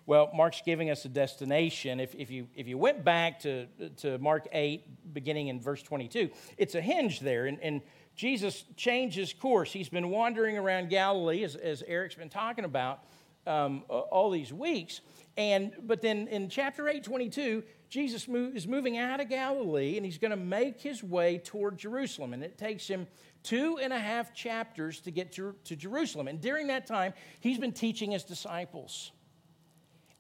Well, 0.05 0.31
Mark's 0.35 0.63
giving 0.65 0.91
us 0.91 1.05
a 1.05 1.09
destination. 1.09 2.01
If, 2.01 2.15
if, 2.17 2.31
you, 2.31 2.49
if 2.57 2.67
you 2.67 2.77
went 2.77 3.05
back 3.05 3.41
to, 3.41 3.67
to 3.99 4.19
Mark 4.19 4.49
8, 4.51 5.15
beginning 5.15 5.49
in 5.49 5.61
verse 5.61 5.83
22, 5.83 6.31
it's 6.57 6.75
a 6.75 6.81
hinge 6.81 7.21
there. 7.21 7.47
And, 7.47 7.61
and 7.61 7.83
Jesus 8.17 8.65
changes 8.77 9.33
course. 9.33 9.73
He's 9.73 9.89
been 9.89 10.11
wandering 10.11 10.59
around 10.59 10.91
Galilee, 10.91 11.45
as, 11.45 11.55
as 11.55 11.85
Eric's 11.87 12.17
been 12.17 12.29
talking 12.29 12.65
about 12.65 13.05
um, 13.47 13.85
all 13.89 14.31
these 14.31 14.53
weeks. 14.53 15.01
And, 15.37 15.73
but 15.85 16.03
then 16.03 16.27
in 16.29 16.49
chapter 16.49 16.89
8, 16.89 17.05
22, 17.05 17.63
Jesus 17.89 18.27
move, 18.27 18.57
is 18.57 18.67
moving 18.67 18.99
out 18.99 19.21
of 19.21 19.29
Galilee 19.29 19.97
and 19.97 20.05
he's 20.05 20.19
going 20.19 20.33
to 20.33 20.37
make 20.37 20.81
his 20.81 21.03
way 21.03 21.39
toward 21.39 21.79
Jerusalem. 21.79 22.33
And 22.33 22.43
it 22.43 22.59
takes 22.59 22.89
him 22.89 23.07
two 23.43 23.79
and 23.81 23.93
a 23.93 23.99
half 23.99 24.35
chapters 24.35 25.01
to 25.01 25.11
get 25.11 25.33
to, 25.33 25.55
to 25.65 25.77
Jerusalem. 25.77 26.27
And 26.27 26.41
during 26.41 26.67
that 26.67 26.87
time, 26.87 27.15
he's 27.41 27.59
been 27.59 27.73
teaching 27.73 28.11
his 28.11 28.25
disciples 28.25 29.13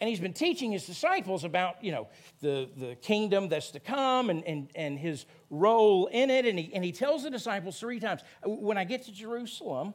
and 0.02 0.09
he's 0.09 0.18
been 0.18 0.32
teaching 0.32 0.73
his 0.73 0.85
disciples 0.85 1.44
about 1.44 1.82
you 1.82 1.92
know 1.92 2.09
the, 2.40 2.68
the 2.76 2.97
kingdom 2.97 3.49
that's 3.49 3.71
to 3.71 3.78
come 3.78 4.30
and, 4.30 4.42
and, 4.44 4.68
and 4.75 4.99
his 4.99 5.26
role 5.49 6.06
in 6.09 6.28
it. 6.28 6.44
And 6.44 6.59
he, 6.59 6.75
and 6.75 6.85
he 6.85 6.90
tells 6.90 7.23
the 7.23 7.30
disciples 7.30 7.78
three 7.78 8.00
times 8.00 8.21
when 8.44 8.76
i 8.76 8.82
get 8.82 9.04
to 9.04 9.12
jerusalem 9.12 9.94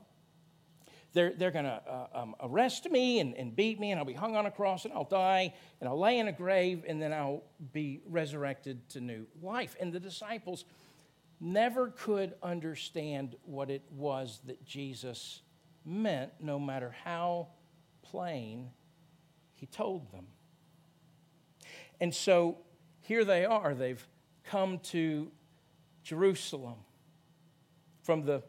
they're, 1.11 1.33
they're 1.35 1.51
going 1.51 1.65
to 1.65 1.81
uh, 1.89 2.07
um, 2.13 2.35
arrest 2.41 2.89
me 2.89 3.19
and, 3.19 3.35
and 3.35 3.53
beat 3.53 3.81
me 3.81 3.91
and 3.91 3.99
i'll 3.99 4.05
be 4.05 4.13
hung 4.13 4.37
on 4.37 4.45
a 4.45 4.51
cross 4.51 4.85
and 4.85 4.93
i'll 4.93 5.03
die 5.03 5.53
and 5.81 5.89
i'll 5.89 5.99
lay 5.99 6.19
in 6.19 6.29
a 6.29 6.31
grave 6.31 6.85
and 6.87 7.01
then 7.01 7.11
i'll 7.11 7.43
be 7.73 7.99
resurrected 8.07 8.87
to 8.89 9.01
new 9.01 9.27
life. 9.41 9.75
And 9.77 9.91
the 9.91 9.99
disciples 9.99 10.63
never 11.41 11.89
could 11.89 12.33
understand 12.41 13.35
what 13.43 13.69
it 13.69 13.83
was 13.91 14.39
that 14.45 14.63
jesus 14.65 15.41
meant 15.83 16.31
no 16.39 16.57
matter 16.57 16.95
how 17.03 17.49
plain 18.03 18.69
he 19.57 19.65
told 19.65 20.11
them. 20.11 20.27
And 21.99 22.13
so 22.13 22.59
here 23.01 23.25
they 23.25 23.43
are. 23.43 23.73
They've 23.73 24.05
come 24.45 24.79
to 24.79 25.31
Jerusalem 26.03 26.75
from, 28.03 28.23
the, 28.23 28.43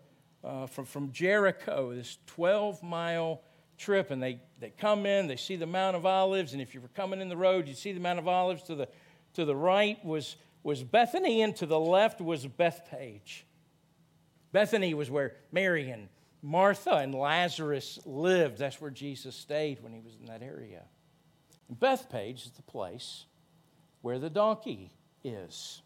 uh, 0.45 0.67
from, 0.67 0.85
from 0.85 1.13
Jericho, 1.13 1.95
this 1.95 2.19
12 2.27 2.83
mile 2.83 3.41
trip. 3.79 4.11
And 4.11 4.23
they, 4.23 4.41
they 4.61 4.71
come 4.71 5.07
in, 5.07 5.27
they 5.27 5.37
see 5.37 5.57
the 5.57 5.67
Mount 5.67 5.97
of 5.97 6.05
Olives. 6.05 6.53
And 6.53 6.61
if 6.61 6.75
you 6.75 6.81
were 6.81 6.89
coming 6.89 7.21
in 7.21 7.29
the 7.29 7.37
road, 7.37 7.67
you 7.67 7.75
see 7.75 7.93
the 7.93 8.01
Mount 8.01 8.19
of 8.19 8.29
Olives. 8.29 8.63
To 8.65 8.75
the, 8.75 8.89
to 9.35 9.45
the 9.45 9.57
right 9.57 10.03
was, 10.05 10.37
was 10.63 10.85
Bethany, 10.85 11.43
and 11.43 11.57
to 11.57 11.67
the 11.67 11.81
left 11.81 12.21
was 12.21 12.47
Bethphage. 12.47 13.47
Bethany 14.53 14.95
was 14.95 15.11
where 15.11 15.37
Mary 15.53 15.91
and 15.91 16.09
Martha 16.43 16.97
and 16.97 17.15
Lazarus 17.15 17.99
lived. 18.05 18.59
That's 18.59 18.81
where 18.81 18.91
Jesus 18.91 19.35
stayed 19.35 19.83
when 19.83 19.93
he 19.93 20.01
was 20.01 20.15
in 20.19 20.27
that 20.27 20.43
area. 20.43 20.85
Bethphage 21.71 22.47
is 22.47 22.53
the 22.53 22.63
place 22.63 23.27
where 24.03 24.19
the 24.19 24.31
donkey 24.31 24.91
is. 25.25 25.83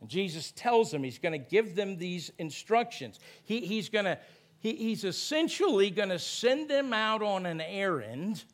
And 0.00 0.08
Jesus 0.08 0.52
tells 0.52 0.90
them 0.90 1.02
he's 1.02 1.18
going 1.18 1.32
to 1.32 1.38
give 1.38 1.74
them 1.74 1.96
these 1.96 2.30
instructions. 2.38 3.18
He, 3.44 3.60
he's 3.60 3.88
going 3.88 4.04
to, 4.04 4.18
he, 4.58 4.74
he's 4.74 5.04
essentially 5.04 5.90
going 5.90 6.10
to 6.10 6.18
send 6.18 6.68
them 6.68 6.92
out 6.92 7.22
on 7.22 7.46
an 7.46 7.60
errand 7.60 8.44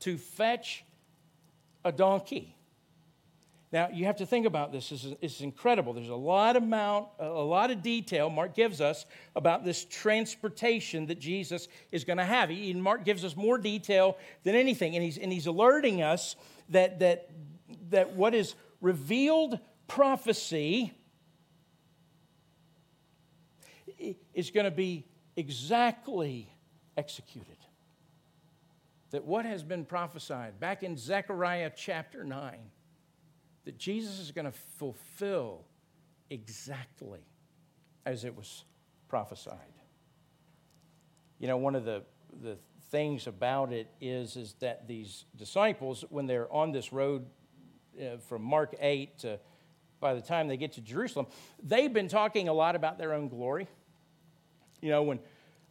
to 0.00 0.16
fetch 0.16 0.84
a 1.84 1.90
donkey. 1.90 2.57
Now, 3.70 3.90
you 3.92 4.06
have 4.06 4.16
to 4.16 4.26
think 4.26 4.46
about 4.46 4.72
this. 4.72 4.88
This 4.88 5.04
is, 5.04 5.14
it's 5.20 5.40
incredible. 5.42 5.92
There's 5.92 6.08
a 6.08 6.14
lot, 6.14 6.56
amount, 6.56 7.08
a 7.18 7.28
lot 7.28 7.70
of 7.70 7.82
detail 7.82 8.30
Mark 8.30 8.54
gives 8.54 8.80
us 8.80 9.04
about 9.36 9.62
this 9.62 9.84
transportation 9.84 11.06
that 11.06 11.18
Jesus 11.18 11.68
is 11.92 12.04
going 12.04 12.16
to 12.16 12.24
have. 12.24 12.48
He, 12.48 12.72
Mark 12.72 13.04
gives 13.04 13.24
us 13.24 13.36
more 13.36 13.58
detail 13.58 14.16
than 14.42 14.54
anything, 14.54 14.94
and 14.94 15.04
he's, 15.04 15.18
and 15.18 15.30
he's 15.30 15.46
alerting 15.46 16.00
us 16.00 16.34
that, 16.70 17.00
that, 17.00 17.28
that 17.90 18.14
what 18.14 18.34
is 18.34 18.54
revealed 18.80 19.58
prophecy 19.86 20.94
is 24.32 24.50
going 24.50 24.64
to 24.64 24.70
be 24.70 25.04
exactly 25.36 26.50
executed. 26.96 27.56
That 29.10 29.24
what 29.24 29.44
has 29.44 29.62
been 29.62 29.84
prophesied 29.84 30.58
back 30.58 30.82
in 30.82 30.96
Zechariah 30.96 31.70
chapter 31.76 32.24
9 32.24 32.58
that 33.68 33.76
Jesus 33.76 34.18
is 34.18 34.30
going 34.30 34.46
to 34.46 34.58
fulfill 34.78 35.66
exactly 36.30 37.20
as 38.06 38.24
it 38.24 38.34
was 38.34 38.64
prophesied. 39.10 39.58
You 41.38 41.48
know, 41.48 41.58
one 41.58 41.74
of 41.74 41.84
the, 41.84 42.02
the 42.42 42.56
things 42.90 43.26
about 43.26 43.70
it 43.70 43.90
is, 44.00 44.36
is 44.36 44.54
that 44.60 44.88
these 44.88 45.26
disciples, 45.36 46.02
when 46.08 46.26
they're 46.26 46.50
on 46.50 46.72
this 46.72 46.94
road 46.94 47.26
uh, 48.00 48.16
from 48.26 48.40
Mark 48.40 48.74
8 48.80 49.18
to 49.18 49.38
by 50.00 50.14
the 50.14 50.22
time 50.22 50.48
they 50.48 50.56
get 50.56 50.72
to 50.72 50.80
Jerusalem, 50.80 51.26
they've 51.62 51.92
been 51.92 52.08
talking 52.08 52.48
a 52.48 52.54
lot 52.54 52.74
about 52.74 52.96
their 52.96 53.12
own 53.12 53.28
glory. 53.28 53.68
You 54.80 54.88
know, 54.88 55.02
when 55.02 55.18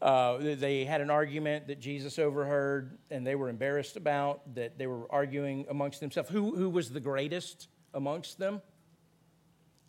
uh, 0.04 0.38
they 0.38 0.86
had 0.86 1.01
an 1.01 1.10
argument 1.10 1.66
that 1.70 1.80
Jesus 1.80 2.20
overheard 2.20 2.96
and 3.10 3.25
they 3.25 3.34
were 3.34 3.50
embarrassed 3.50 3.98
about, 3.98 4.54
that 4.54 4.77
they 4.77 4.86
were 4.86 5.12
arguing 5.12 5.66
amongst 5.68 6.00
themselves 6.00 6.30
who, 6.30 6.56
who 6.56 6.70
was 6.70 6.92
the 6.92 7.00
greatest 7.00 7.70
amongst 7.98 8.38
them. 8.38 8.62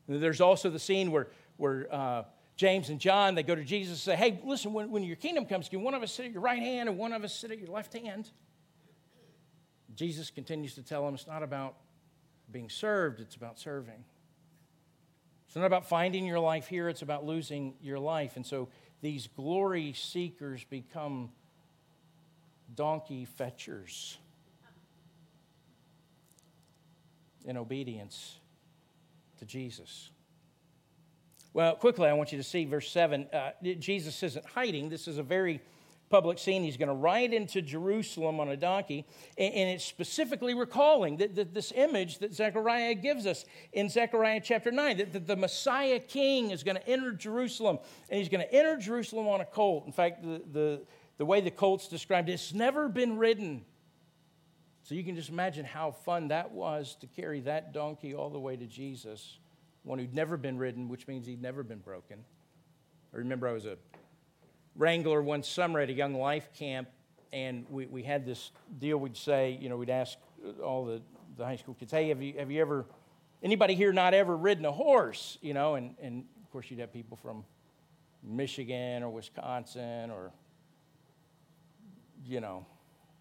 And 0.09 0.21
there's 0.21 0.41
also 0.41 0.71
the 0.71 0.79
scene 0.79 1.13
where, 1.13 1.29
where 1.59 1.87
uh, 1.95 2.23
James 2.57 2.89
and 2.89 2.99
John, 2.99 3.35
they 3.35 3.45
go 3.45 3.55
to 3.55 3.63
Jesus 3.63 3.91
and 3.91 3.99
say, 3.99 4.17
hey, 4.17 4.41
listen, 4.43 4.73
when, 4.73 4.91
when 4.91 5.05
your 5.05 5.17
kingdom 5.17 5.45
comes, 5.45 5.69
can 5.69 5.83
one 5.83 5.95
of 5.95 6.03
us 6.03 6.11
sit 6.11 6.27
at 6.27 6.33
your 6.33 6.41
right 6.41 6.59
hand 6.59 6.89
and 6.89 6.99
one 6.99 7.13
of 7.13 7.23
us 7.23 7.35
sit 7.35 7.53
at 7.53 7.59
your 7.59 7.69
left 7.69 7.93
hand? 7.93 8.31
Jesus 9.95 10.31
continues 10.31 10.75
to 10.75 10.83
tell 10.83 11.05
them 11.05 11.15
it's 11.15 11.27
not 11.27 11.43
about 11.43 11.77
being 12.51 12.71
served, 12.71 13.21
it's 13.21 13.37
about 13.37 13.59
serving. 13.59 14.05
It's 15.47 15.57
not 15.57 15.67
about 15.67 15.89
finding 15.89 16.25
your 16.25 16.41
life 16.41 16.67
here, 16.67 16.89
it's 16.89 17.03
about 17.03 17.25
losing 17.25 17.75
your 17.81 17.99
life. 17.99 18.37
And 18.37 18.47
so 18.47 18.69
these 19.03 19.29
glory 19.29 19.93
seekers 19.93 20.65
become 20.65 21.31
donkey 22.75 23.25
fetchers. 23.25 24.19
In 27.49 27.57
obedience 27.57 28.39
to 29.39 29.47
Jesus. 29.47 30.11
Well, 31.55 31.75
quickly, 31.75 32.07
I 32.09 32.13
want 32.13 32.31
you 32.31 32.39
to 32.39 32.45
see 32.45 32.67
verse 32.67 32.91
7. 32.91 33.27
Uh, 33.33 33.51
Jesus 33.81 34.23
isn't 34.23 34.45
hiding. 34.45 34.91
This 34.91 35.09
is 35.09 35.17
a 35.17 35.23
very 35.23 35.63
public 36.11 36.39
scene. 36.39 36.63
He's 36.63 36.77
going 36.77 36.91
to 36.91 36.95
ride 36.95 37.33
into 37.33 37.63
Jerusalem 37.63 38.39
on 38.39 38.51
a 38.51 38.57
donkey, 38.57 39.07
and, 39.39 39.55
and 39.55 39.71
it's 39.71 39.85
specifically 39.85 40.53
recalling 40.53 41.17
that, 41.17 41.35
that, 41.37 41.55
this 41.55 41.73
image 41.75 42.19
that 42.19 42.35
Zechariah 42.35 42.95
gives 42.95 43.27
us 43.27 43.47
in 43.73 43.89
Zechariah 43.89 44.41
chapter 44.45 44.71
9 44.71 44.99
that, 44.99 45.13
that 45.15 45.27
the 45.27 45.37
Messiah 45.37 46.01
King 46.01 46.51
is 46.51 46.63
going 46.63 46.77
to 46.77 46.87
enter 46.87 47.13
Jerusalem, 47.13 47.79
and 48.11 48.19
he's 48.19 48.29
going 48.29 48.47
to 48.47 48.55
enter 48.55 48.77
Jerusalem 48.77 49.27
on 49.27 49.41
a 49.41 49.47
colt. 49.47 49.87
In 49.87 49.93
fact, 49.93 50.23
the, 50.23 50.43
the, 50.53 50.83
the 51.17 51.25
way 51.25 51.41
the 51.41 51.51
colt's 51.51 51.89
described, 51.89 52.29
it's 52.29 52.53
never 52.53 52.91
been 52.91 53.17
ridden. 53.17 53.65
So 54.89 54.95
you 54.95 55.05
can 55.05 55.17
just 55.17 55.29
imagine 55.29 55.67
how 55.67 55.91
fun 55.91 56.29
that 56.29 56.51
was 56.51 56.97
to 57.03 57.07
carry 57.07 57.41
that 57.41 57.75
donkey 57.75 58.15
all 58.15 58.31
the 58.31 58.39
way 58.39 58.57
to 58.57 58.65
Jesus, 58.65 59.37
one 59.83 59.99
who'd 59.99 60.15
never 60.15 60.39
been 60.39 60.57
ridden, 60.57 60.89
which 60.89 61.07
means 61.07 61.27
he'd 61.27 61.43
never 61.43 61.63
been 61.63 61.81
broken. 61.81 62.25
I 63.13 63.19
remember 63.19 63.47
I 63.47 63.53
was 63.53 63.67
a 63.67 63.77
wrangler 64.75 65.21
one 65.21 65.43
summer 65.43 65.81
at 65.81 65.91
a 65.91 65.93
young 65.93 66.15
life 66.15 66.49
camp, 66.59 66.89
and 67.35 67.67
we, 67.69 67.85
we 67.85 68.03
had 68.03 68.25
this 68.25 68.51
deal 68.79 68.97
we'd 68.97 69.15
say, 69.15 69.59
you 69.61 69.69
know, 69.69 69.77
we'd 69.77 69.91
ask 69.91 70.17
all 70.65 70.87
the, 70.87 71.03
the 71.37 71.45
high 71.45 71.57
school 71.57 71.75
kids, 71.75 71.93
hey, 71.93 72.09
have 72.09 72.23
you, 72.23 72.39
have 72.39 72.51
you 72.51 72.63
ever, 72.63 72.87
anybody 73.43 73.75
here 73.75 73.93
not 73.93 74.15
ever 74.15 74.35
ridden 74.35 74.65
a 74.65 74.73
horse? 74.73 75.37
You 75.43 75.53
know, 75.53 75.75
and, 75.75 75.97
and 76.01 76.25
of 76.43 76.51
course 76.51 76.71
you'd 76.71 76.81
have 76.81 76.95
people 76.95 77.19
from 77.19 77.45
Michigan 78.23 79.03
or 79.03 79.11
Wisconsin 79.11 80.11
or, 80.11 80.33
you 82.25 82.41
know, 82.41 82.65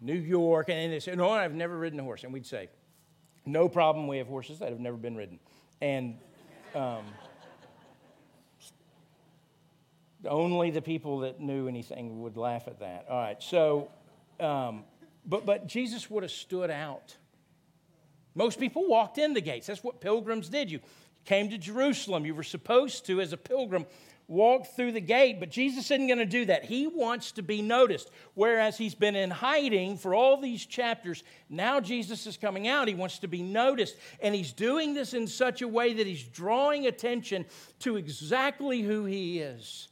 New 0.00 0.14
York, 0.14 0.68
and 0.68 0.92
they 0.92 1.00
say, 1.00 1.14
No, 1.14 1.30
I've 1.30 1.54
never 1.54 1.76
ridden 1.76 1.98
a 2.00 2.02
horse. 2.02 2.24
And 2.24 2.32
we'd 2.32 2.46
say, 2.46 2.68
No 3.44 3.68
problem, 3.68 4.06
we 4.06 4.18
have 4.18 4.28
horses 4.28 4.58
that 4.60 4.70
have 4.70 4.80
never 4.80 4.96
been 4.96 5.16
ridden. 5.16 5.38
And 5.80 6.16
um, 6.74 7.04
only 10.26 10.70
the 10.70 10.82
people 10.82 11.20
that 11.20 11.40
knew 11.40 11.68
anything 11.68 12.22
would 12.22 12.36
laugh 12.36 12.66
at 12.66 12.80
that. 12.80 13.06
All 13.08 13.20
right, 13.20 13.42
so, 13.42 13.90
um, 14.40 14.84
but, 15.26 15.46
but 15.46 15.66
Jesus 15.66 16.10
would 16.10 16.22
have 16.22 16.32
stood 16.32 16.70
out. 16.70 17.16
Most 18.34 18.60
people 18.60 18.86
walked 18.86 19.18
in 19.18 19.34
the 19.34 19.40
gates. 19.40 19.66
That's 19.66 19.82
what 19.82 20.00
pilgrims 20.00 20.48
did. 20.48 20.70
You 20.70 20.80
came 21.24 21.50
to 21.50 21.58
Jerusalem. 21.58 22.24
You 22.24 22.34
were 22.34 22.42
supposed 22.42 23.06
to, 23.06 23.20
as 23.20 23.32
a 23.32 23.36
pilgrim, 23.36 23.84
walk 24.28 24.66
through 24.76 24.92
the 24.92 25.00
gate. 25.00 25.40
But 25.40 25.50
Jesus 25.50 25.90
isn't 25.90 26.06
going 26.06 26.18
to 26.18 26.26
do 26.26 26.44
that. 26.44 26.64
He 26.64 26.86
wants 26.86 27.32
to 27.32 27.42
be 27.42 27.62
noticed. 27.62 28.10
Whereas 28.34 28.78
he's 28.78 28.94
been 28.94 29.16
in 29.16 29.30
hiding 29.30 29.96
for 29.96 30.14
all 30.14 30.40
these 30.40 30.64
chapters, 30.64 31.24
now 31.48 31.80
Jesus 31.80 32.26
is 32.26 32.36
coming 32.36 32.68
out. 32.68 32.86
He 32.86 32.94
wants 32.94 33.18
to 33.20 33.28
be 33.28 33.42
noticed. 33.42 33.96
And 34.20 34.34
he's 34.34 34.52
doing 34.52 34.94
this 34.94 35.14
in 35.14 35.26
such 35.26 35.62
a 35.62 35.68
way 35.68 35.94
that 35.94 36.06
he's 36.06 36.22
drawing 36.22 36.86
attention 36.86 37.46
to 37.80 37.96
exactly 37.96 38.82
who 38.82 39.06
he 39.06 39.40
is. 39.40 39.88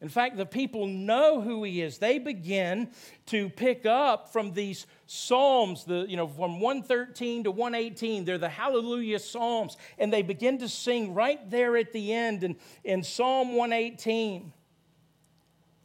In 0.00 0.08
fact, 0.08 0.36
the 0.36 0.46
people 0.46 0.86
know 0.86 1.40
who 1.40 1.64
he 1.64 1.82
is. 1.82 1.98
They 1.98 2.20
begin 2.20 2.90
to 3.26 3.48
pick 3.50 3.84
up 3.84 4.32
from 4.32 4.52
these 4.52 4.86
psalms, 5.06 5.84
the, 5.84 6.06
you 6.08 6.16
know, 6.16 6.28
from 6.28 6.60
113 6.60 7.44
to 7.44 7.50
118. 7.50 8.24
They're 8.24 8.38
the 8.38 8.48
hallelujah 8.48 9.18
psalms. 9.18 9.76
And 9.98 10.12
they 10.12 10.22
begin 10.22 10.58
to 10.58 10.68
sing 10.68 11.14
right 11.14 11.50
there 11.50 11.76
at 11.76 11.92
the 11.92 12.12
end 12.12 12.44
in, 12.44 12.56
in 12.84 13.02
Psalm 13.02 13.56
118. 13.56 14.52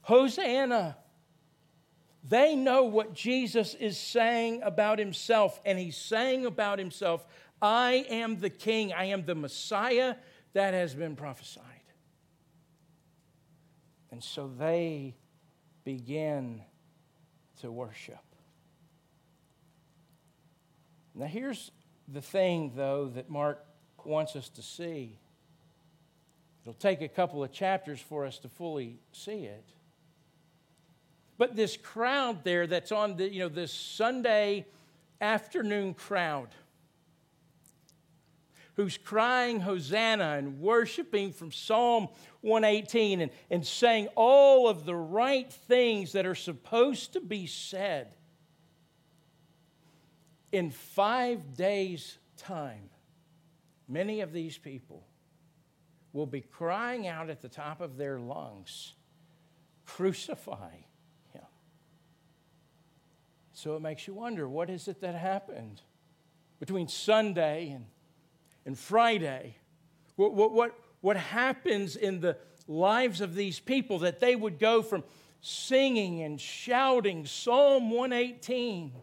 Hosanna. 0.02 0.98
They 2.26 2.56
know 2.56 2.84
what 2.84 3.14
Jesus 3.14 3.74
is 3.74 3.98
saying 3.98 4.62
about 4.62 5.00
himself. 5.00 5.60
And 5.66 5.80
he's 5.80 5.98
saying 5.98 6.46
about 6.46 6.78
himself, 6.78 7.26
I 7.62 8.06
am 8.10 8.40
the 8.40 8.52
king. 8.52 8.94
I 8.94 9.06
am 9.06 9.26
the 9.26 9.36
Messiah 9.36 10.16
that 10.54 10.76
has 10.76 10.94
been 10.94 11.16
prophesied. 11.16 11.83
And 14.14 14.24
so 14.24 14.48
they 14.60 15.16
begin 15.84 16.62
to 17.62 17.72
worship. 17.72 18.24
Now, 21.16 21.26
here's 21.26 21.72
the 22.08 22.22
thing, 22.22 22.74
though, 22.76 23.08
that 23.16 23.32
Mark 23.32 23.66
wants 24.06 24.36
us 24.36 24.50
to 24.50 24.62
see. 24.62 25.18
It'll 26.62 26.76
take 26.76 27.02
a 27.02 27.08
couple 27.08 27.44
of 27.44 27.52
chapters 27.52 28.00
for 28.00 28.28
us 28.28 28.38
to 28.40 28.50
fully 28.50 29.00
see 29.14 29.46
it. 29.46 29.66
But 31.40 31.56
this 31.56 31.76
crowd 31.76 32.44
there 32.44 32.68
that's 32.68 32.92
on 32.92 33.18
the, 33.18 33.28
you 33.28 33.40
know, 33.40 33.50
this 33.50 33.74
Sunday 33.74 34.68
afternoon 35.22 35.96
crowd, 35.96 36.50
who's 38.76 38.98
crying 38.98 39.60
Hosanna 39.60 40.36
and 40.38 40.60
worshiping 40.60 41.32
from 41.32 41.52
Psalm 41.52 42.08
118 42.42 43.22
and, 43.22 43.32
and 43.50 43.66
saying 43.66 44.08
all 44.16 44.68
of 44.68 44.86
the 44.86 44.96
right 44.96 45.52
things 45.52 46.14
that 46.14 46.26
are 46.26 46.36
supposed 46.36 47.14
to 47.14 47.22
be 47.22 47.46
said. 47.46 48.14
In 50.52 50.72
five 50.72 51.56
days' 51.56 52.18
time, 52.38 52.90
many 53.88 54.22
of 54.22 54.34
these 54.34 54.58
people 54.58 55.06
will 56.12 56.28
be 56.28 56.42
crying 56.42 57.08
out 57.08 57.30
at 57.30 57.42
the 57.42 57.50
top 57.50 57.82
of 57.82 57.98
their 57.98 58.20
lungs, 58.20 58.94
Crucify 59.86 60.76
him. 61.34 61.42
So 63.52 63.76
it 63.76 63.82
makes 63.82 64.08
you 64.08 64.14
wonder 64.14 64.48
what 64.48 64.70
is 64.70 64.88
it 64.88 65.02
that 65.02 65.16
happened 65.16 65.82
between 66.60 66.88
Sunday 66.88 67.72
and 67.72 67.86
and 68.66 68.78
Friday. 68.78 69.56
What, 70.16 70.34
what, 70.34 70.52
what, 70.52 70.80
what 71.02 71.18
happens 71.18 71.96
in 71.96 72.20
the 72.20 72.38
lives 72.68 73.22
of 73.22 73.36
these 73.36 73.60
people 73.60 74.00
that 74.00 74.20
they 74.20 74.36
would 74.36 74.60
go 74.60 74.82
from 74.82 75.04
singing 75.42 76.22
and 76.22 76.40
shouting 76.40 77.26
Psalm 77.26 77.92
118 77.92 78.94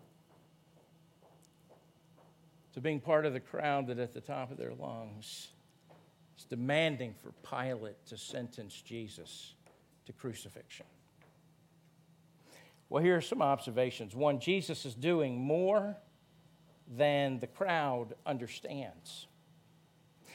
to 2.72 2.80
being 2.80 3.00
part 3.00 3.26
of 3.26 3.32
the 3.32 3.40
crowd 3.40 3.88
that 3.88 3.98
at 3.98 4.14
the 4.14 4.20
top 4.20 4.50
of 4.50 4.56
their 4.56 4.72
lungs 4.72 5.48
is 6.38 6.44
demanding 6.44 7.14
for 7.22 7.32
Pilate 7.48 8.06
to 8.06 8.16
sentence 8.16 8.80
Jesus 8.80 9.54
to 10.06 10.12
crucifixion. 10.12 10.86
Well, 12.88 13.02
here 13.02 13.16
are 13.16 13.20
some 13.20 13.42
observations. 13.42 14.16
One, 14.16 14.40
Jesus 14.40 14.84
is 14.86 14.94
doing 14.94 15.38
more 15.38 15.96
than 16.88 17.38
the 17.38 17.46
crowd 17.46 18.14
understands. 18.26 19.26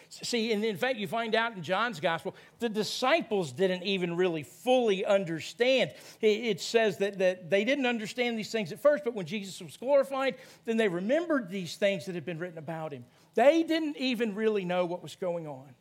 See, 0.10 0.52
and 0.52 0.64
in 0.64 0.78
fact, 0.78 0.98
you 0.98 1.08
find 1.08 1.36
out 1.36 1.56
in 1.56 1.64
John's 1.64 2.00
gospel, 2.00 2.36
the 2.60 2.70
disciples 2.70 3.52
didn't 3.52 3.84
even 3.84 4.16
really 4.16 4.44
fully 4.44 5.06
understand. 5.06 5.94
It 6.22 6.62
says 6.62 6.98
that, 6.98 7.18
that 7.20 7.50
they 7.50 7.64
didn't 7.64 7.86
understand 7.86 8.38
these 8.38 8.52
things 8.52 8.72
at 8.72 8.80
first, 8.80 9.04
but 9.04 9.14
when 9.14 9.26
Jesus 9.26 9.62
was 9.62 9.78
glorified, 9.78 10.36
then 10.66 10.78
they 10.78 10.88
remembered 10.88 11.50
these 11.50 11.76
things 11.76 12.06
that 12.06 12.16
had 12.16 12.26
been 12.26 12.40
written 12.40 12.58
about 12.58 12.94
him. 12.94 13.06
They 13.34 13.64
didn't 13.64 13.98
even 13.98 14.36
really 14.36 14.64
know 14.64 14.86
what 14.86 15.04
was 15.04 15.16
going 15.16 15.48
on. 15.48 15.76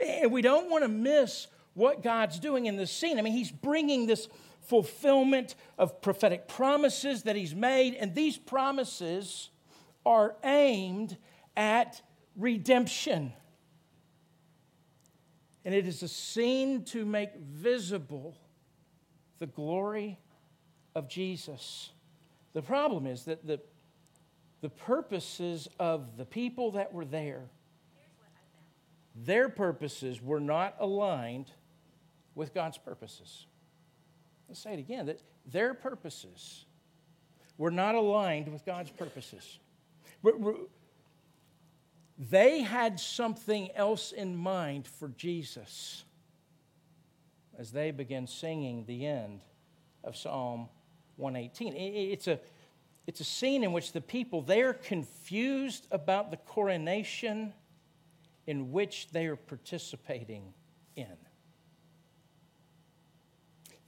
And 0.00 0.32
we 0.32 0.42
don't 0.42 0.70
want 0.70 0.82
to 0.82 0.88
miss 0.88 1.46
what 1.74 2.02
God's 2.02 2.38
doing 2.38 2.66
in 2.66 2.76
this 2.76 2.90
scene. 2.90 3.18
I 3.18 3.22
mean, 3.22 3.32
He's 3.32 3.50
bringing 3.50 4.06
this 4.06 4.28
fulfillment 4.62 5.56
of 5.76 6.00
prophetic 6.00 6.48
promises 6.48 7.24
that 7.24 7.36
He's 7.36 7.54
made, 7.54 7.94
and 7.94 8.14
these 8.14 8.38
promises 8.38 9.50
are 10.06 10.36
aimed 10.44 11.16
at 11.56 12.00
redemption. 12.36 13.32
And 15.64 15.74
it 15.74 15.86
is 15.86 16.02
a 16.02 16.08
scene 16.08 16.84
to 16.86 17.04
make 17.04 17.34
visible 17.36 18.36
the 19.38 19.46
glory 19.46 20.18
of 20.94 21.08
Jesus. 21.08 21.90
The 22.52 22.62
problem 22.62 23.06
is 23.06 23.24
that 23.24 23.46
the, 23.46 23.60
the 24.60 24.68
purposes 24.68 25.68
of 25.78 26.16
the 26.16 26.24
people 26.24 26.72
that 26.72 26.92
were 26.92 27.04
there, 27.04 27.42
their 29.14 29.48
purposes 29.48 30.22
were 30.22 30.40
not 30.40 30.76
aligned 30.80 31.50
with 32.34 32.52
God's 32.52 32.78
purposes. 32.78 33.46
Let's 34.48 34.60
say 34.60 34.74
it 34.74 34.78
again 34.78 35.06
that 35.06 35.20
their 35.46 35.74
purposes 35.74 36.66
were 37.56 37.70
not 37.70 37.94
aligned 37.94 38.48
with 38.48 38.64
God's 38.64 38.90
purposes. 38.90 39.58
They 42.18 42.62
had 42.62 43.00
something 43.00 43.70
else 43.74 44.12
in 44.12 44.36
mind 44.36 44.86
for 44.86 45.08
Jesus 45.08 46.04
as 47.58 47.72
they 47.72 47.90
begin 47.90 48.26
singing 48.26 48.84
the 48.86 49.06
end 49.06 49.40
of 50.04 50.16
Psalm 50.16 50.68
118. 51.16 51.74
It's 51.76 52.28
a, 52.28 52.38
it's 53.06 53.20
a 53.20 53.24
scene 53.24 53.64
in 53.64 53.72
which 53.72 53.92
the 53.92 54.00
people, 54.00 54.42
they're 54.42 54.74
confused 54.74 55.86
about 55.90 56.30
the 56.30 56.36
coronation 56.36 57.52
in 58.46 58.70
which 58.70 59.08
they 59.10 59.26
are 59.26 59.36
participating 59.36 60.52
in. 60.96 61.16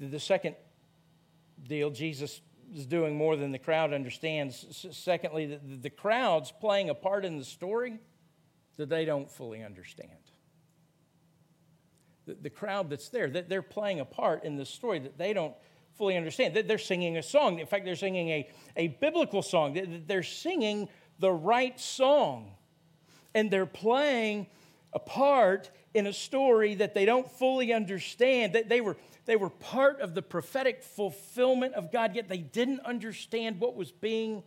The 0.01 0.21
second 0.21 0.57
deal, 1.69 1.91
Jesus 1.91 2.41
is 2.75 2.87
doing 2.87 3.17
more 3.17 3.37
than 3.37 3.53
the 3.53 3.59
crowd 3.59 3.93
understands. 3.93 4.87
Secondly, 4.91 5.47
the, 5.47 5.77
the 5.77 5.91
crowd's 5.91 6.53
playing 6.53 6.91
a 6.91 6.95
part 6.95 7.25
in 7.25 7.39
the 7.39 7.45
story 7.45 8.01
that 8.77 8.89
they 8.89 9.05
don't 9.05 9.31
fully 9.31 9.63
understand. 9.63 10.11
The, 12.27 12.35
the 12.35 12.51
crowd 12.51 12.91
that's 12.91 13.09
there, 13.09 13.31
that 13.31 13.49
they're 13.49 13.63
playing 13.63 14.01
a 14.01 14.05
part 14.05 14.45
in 14.45 14.57
the 14.57 14.67
story 14.67 14.99
that 14.99 15.17
they 15.17 15.33
don't 15.33 15.55
fully 15.95 16.17
understand. 16.17 16.55
They're 16.55 16.79
singing 16.79 17.17
a 17.17 17.23
song. 17.23 17.59
In 17.59 17.67
fact, 17.67 17.85
they're 17.85 17.97
singing 17.97 18.29
a, 18.29 18.51
a 18.77 18.89
biblical 18.89 19.43
song. 19.43 20.05
They're 20.07 20.23
singing 20.23 20.89
the 21.19 21.33
right 21.33 21.79
song. 21.81 22.53
And 23.35 23.51
they're 23.51 23.67
playing 23.67 24.47
a 24.93 24.99
part 24.99 25.71
in 25.95 26.07
a 26.07 26.13
story 26.13 26.75
that 26.75 26.95
they 26.95 27.07
don't 27.07 27.31
fully 27.31 27.73
understand. 27.73 28.53
That 28.55 28.69
they 28.69 28.81
were, 28.81 28.97
they 29.25 29.37
were 29.37 29.51
part 29.51 30.01
of 30.01 30.15
the 30.15 30.23
prophetic 30.23 30.83
fulfillment 30.83 31.75
of 31.75 31.91
God, 31.91 32.15
yet 32.15 32.29
they 32.29 32.39
didn't 32.39 32.81
understand 32.81 33.61
what 33.61 33.75
was 33.75 33.93
being 33.93 34.43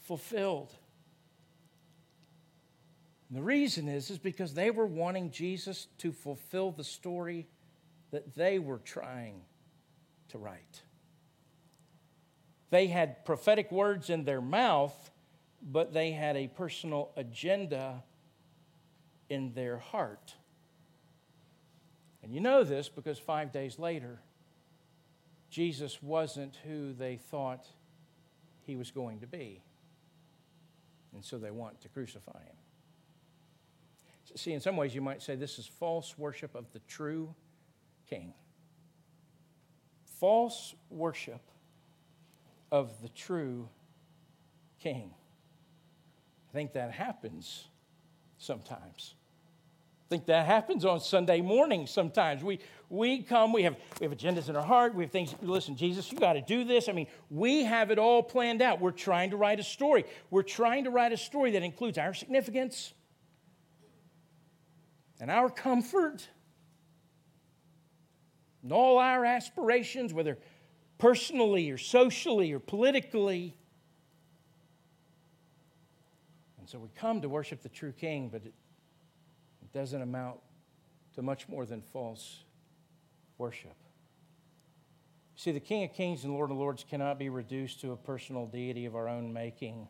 fulfilled. 0.00 0.72
And 3.28 3.38
the 3.38 3.42
reason 3.42 3.88
is, 3.88 4.10
is 4.10 4.18
because 4.18 4.54
they 4.54 4.70
were 4.70 4.86
wanting 4.86 5.30
Jesus 5.30 5.88
to 5.98 6.12
fulfill 6.12 6.70
the 6.70 6.84
story 6.84 7.46
that 8.12 8.34
they 8.34 8.58
were 8.58 8.78
trying 8.78 9.40
to 10.28 10.38
write. 10.38 10.82
They 12.70 12.86
had 12.86 13.24
prophetic 13.24 13.72
words 13.72 14.10
in 14.10 14.24
their 14.24 14.40
mouth, 14.40 15.10
but 15.62 15.92
they 15.92 16.12
had 16.12 16.36
a 16.36 16.48
personal 16.48 17.10
agenda 17.16 18.02
in 19.28 19.52
their 19.54 19.78
heart. 19.78 20.34
And 22.22 22.32
you 22.34 22.40
know 22.40 22.64
this 22.64 22.88
because 22.88 23.18
five 23.18 23.52
days 23.52 23.78
later, 23.78 24.20
Jesus 25.50 26.02
wasn't 26.02 26.56
who 26.66 26.92
they 26.92 27.16
thought 27.16 27.66
he 28.64 28.76
was 28.76 28.90
going 28.90 29.20
to 29.20 29.26
be. 29.26 29.62
And 31.14 31.24
so 31.24 31.38
they 31.38 31.52
want 31.52 31.80
to 31.82 31.88
crucify 31.88 32.42
him. 32.44 32.56
See, 34.36 34.52
in 34.52 34.60
some 34.60 34.76
ways, 34.76 34.94
you 34.94 35.00
might 35.00 35.22
say 35.22 35.34
this 35.34 35.58
is 35.58 35.66
false 35.66 36.16
worship 36.18 36.54
of 36.54 36.70
the 36.72 36.80
true 36.80 37.34
king. 38.08 38.34
False 40.20 40.74
worship 40.90 41.40
of 42.70 43.00
the 43.00 43.08
true 43.08 43.68
king. 44.78 45.10
I 46.50 46.52
think 46.52 46.74
that 46.74 46.92
happens 46.92 47.66
sometimes. 48.38 49.14
I 50.06 50.08
think 50.10 50.26
that 50.26 50.46
happens 50.46 50.84
on 50.84 51.00
Sunday 51.00 51.40
morning 51.40 51.86
sometimes. 51.86 52.44
We, 52.44 52.60
we 52.90 53.22
come, 53.22 53.52
we 53.52 53.62
have, 53.64 53.76
we 54.00 54.06
have 54.06 54.16
agendas 54.16 54.48
in 54.48 54.54
our 54.54 54.62
heart, 54.62 54.94
we 54.94 55.02
have 55.04 55.10
things, 55.10 55.34
listen, 55.42 55.76
Jesus, 55.76 56.12
you 56.12 56.18
got 56.18 56.34
to 56.34 56.42
do 56.42 56.62
this. 56.62 56.88
I 56.88 56.92
mean, 56.92 57.08
we 57.30 57.64
have 57.64 57.90
it 57.90 57.98
all 57.98 58.22
planned 58.22 58.62
out. 58.62 58.80
We're 58.80 58.92
trying 58.92 59.30
to 59.30 59.36
write 59.36 59.58
a 59.58 59.64
story. 59.64 60.04
We're 60.30 60.42
trying 60.42 60.84
to 60.84 60.90
write 60.90 61.12
a 61.12 61.16
story 61.16 61.52
that 61.52 61.62
includes 61.62 61.98
our 61.98 62.14
significance 62.14 62.92
and 65.20 65.30
our 65.30 65.50
comfort 65.50 66.28
and 68.62 68.72
all 68.72 68.98
our 68.98 69.24
aspirations, 69.24 70.12
whether 70.12 70.38
personally 70.98 71.70
or 71.70 71.78
socially 71.78 72.52
or 72.52 72.58
politically. 72.58 73.56
And 76.58 76.68
so 76.68 76.78
we 76.78 76.88
come 76.94 77.20
to 77.22 77.28
worship 77.28 77.62
the 77.62 77.68
true 77.68 77.92
King, 77.92 78.28
but 78.28 78.42
it, 78.44 78.54
it 79.62 79.72
doesn't 79.72 80.02
amount 80.02 80.40
to 81.14 81.22
much 81.22 81.48
more 81.48 81.64
than 81.64 81.80
false 81.80 82.44
worship. 83.38 83.76
See, 85.36 85.52
the 85.52 85.60
King 85.60 85.84
of 85.84 85.92
Kings 85.92 86.24
and 86.24 86.32
Lord 86.32 86.50
of 86.50 86.56
Lords 86.56 86.84
cannot 86.88 87.18
be 87.18 87.28
reduced 87.28 87.80
to 87.82 87.92
a 87.92 87.96
personal 87.96 88.46
deity 88.46 88.86
of 88.86 88.96
our 88.96 89.08
own 89.08 89.32
making 89.32 89.86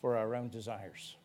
for 0.00 0.16
our 0.16 0.34
own 0.34 0.48
desires. 0.48 1.16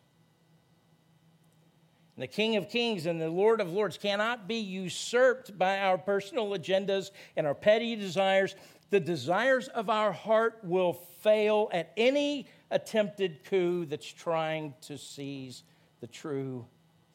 The 2.16 2.26
King 2.28 2.56
of 2.56 2.68
Kings 2.68 3.06
and 3.06 3.20
the 3.20 3.28
Lord 3.28 3.60
of 3.60 3.72
Lords 3.72 3.98
cannot 3.98 4.46
be 4.46 4.56
usurped 4.56 5.58
by 5.58 5.80
our 5.80 5.98
personal 5.98 6.50
agendas 6.50 7.10
and 7.36 7.46
our 7.46 7.54
petty 7.54 7.96
desires. 7.96 8.54
The 8.90 9.00
desires 9.00 9.66
of 9.68 9.90
our 9.90 10.12
heart 10.12 10.60
will 10.62 10.92
fail 10.92 11.68
at 11.72 11.92
any 11.96 12.46
attempted 12.70 13.42
coup 13.44 13.84
that's 13.86 14.06
trying 14.06 14.74
to 14.82 14.96
seize 14.96 15.64
the 16.00 16.06
true 16.06 16.66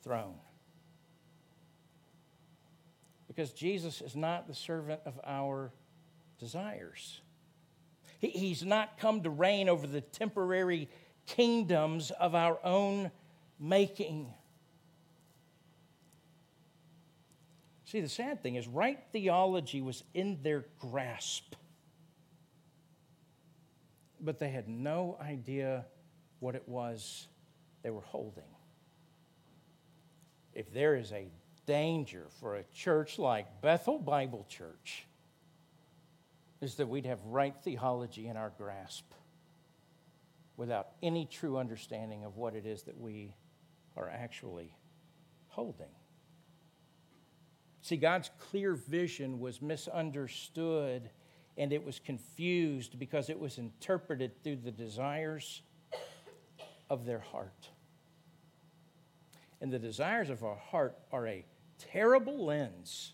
throne. 0.03 0.35
Because 3.27 3.53
Jesus 3.53 4.01
is 4.01 4.17
not 4.17 4.47
the 4.47 4.53
servant 4.53 4.99
of 5.05 5.17
our 5.25 5.71
desires. 6.39 7.21
He, 8.19 8.29
he's 8.29 8.65
not 8.65 8.97
come 8.97 9.23
to 9.23 9.29
reign 9.29 9.69
over 9.69 9.87
the 9.87 10.01
temporary 10.01 10.89
kingdoms 11.25 12.11
of 12.11 12.35
our 12.35 12.59
own 12.65 13.11
making. 13.59 14.27
See, 17.89 18.01
the 18.01 18.09
sad 18.09 18.43
thing 18.43 18.55
is, 18.55 18.67
right 18.67 18.99
theology 19.11 19.81
was 19.81 20.03
in 20.13 20.39
their 20.43 20.65
grasp, 20.79 21.55
but 24.21 24.39
they 24.39 24.49
had 24.49 24.67
no 24.67 25.17
idea 25.21 25.85
what 26.39 26.55
it 26.55 26.67
was 26.67 27.27
they 27.81 27.89
were 27.89 28.01
holding 28.01 28.43
if 30.59 30.73
there 30.73 30.95
is 30.95 31.13
a 31.13 31.29
danger 31.65 32.27
for 32.41 32.57
a 32.57 32.63
church 32.73 33.17
like 33.17 33.61
Bethel 33.61 33.97
Bible 33.97 34.45
Church, 34.49 35.05
is 36.59 36.75
that 36.75 36.87
we'd 36.87 37.05
have 37.05 37.23
right 37.23 37.55
theology 37.63 38.27
in 38.27 38.35
our 38.35 38.51
grasp 38.57 39.05
without 40.57 40.89
any 41.01 41.25
true 41.25 41.57
understanding 41.57 42.25
of 42.25 42.35
what 42.35 42.55
it 42.55 42.65
is 42.65 42.83
that 42.83 42.99
we 42.99 43.33
are 43.95 44.09
actually 44.09 44.75
holding. 45.47 45.87
See, 47.89 47.97
God's 47.97 48.29
clear 48.37 48.75
vision 48.75 49.39
was 49.39 49.63
misunderstood 49.63 51.09
and 51.57 51.73
it 51.73 51.83
was 51.83 51.97
confused 51.97 52.99
because 52.99 53.31
it 53.31 53.39
was 53.39 53.57
interpreted 53.57 54.43
through 54.43 54.57
the 54.57 54.69
desires 54.69 55.63
of 56.91 57.03
their 57.03 57.17
heart. 57.17 57.69
And 59.59 59.73
the 59.73 59.79
desires 59.79 60.29
of 60.29 60.43
our 60.43 60.55
heart 60.55 60.99
are 61.11 61.25
a 61.25 61.43
terrible 61.79 62.45
lens 62.45 63.13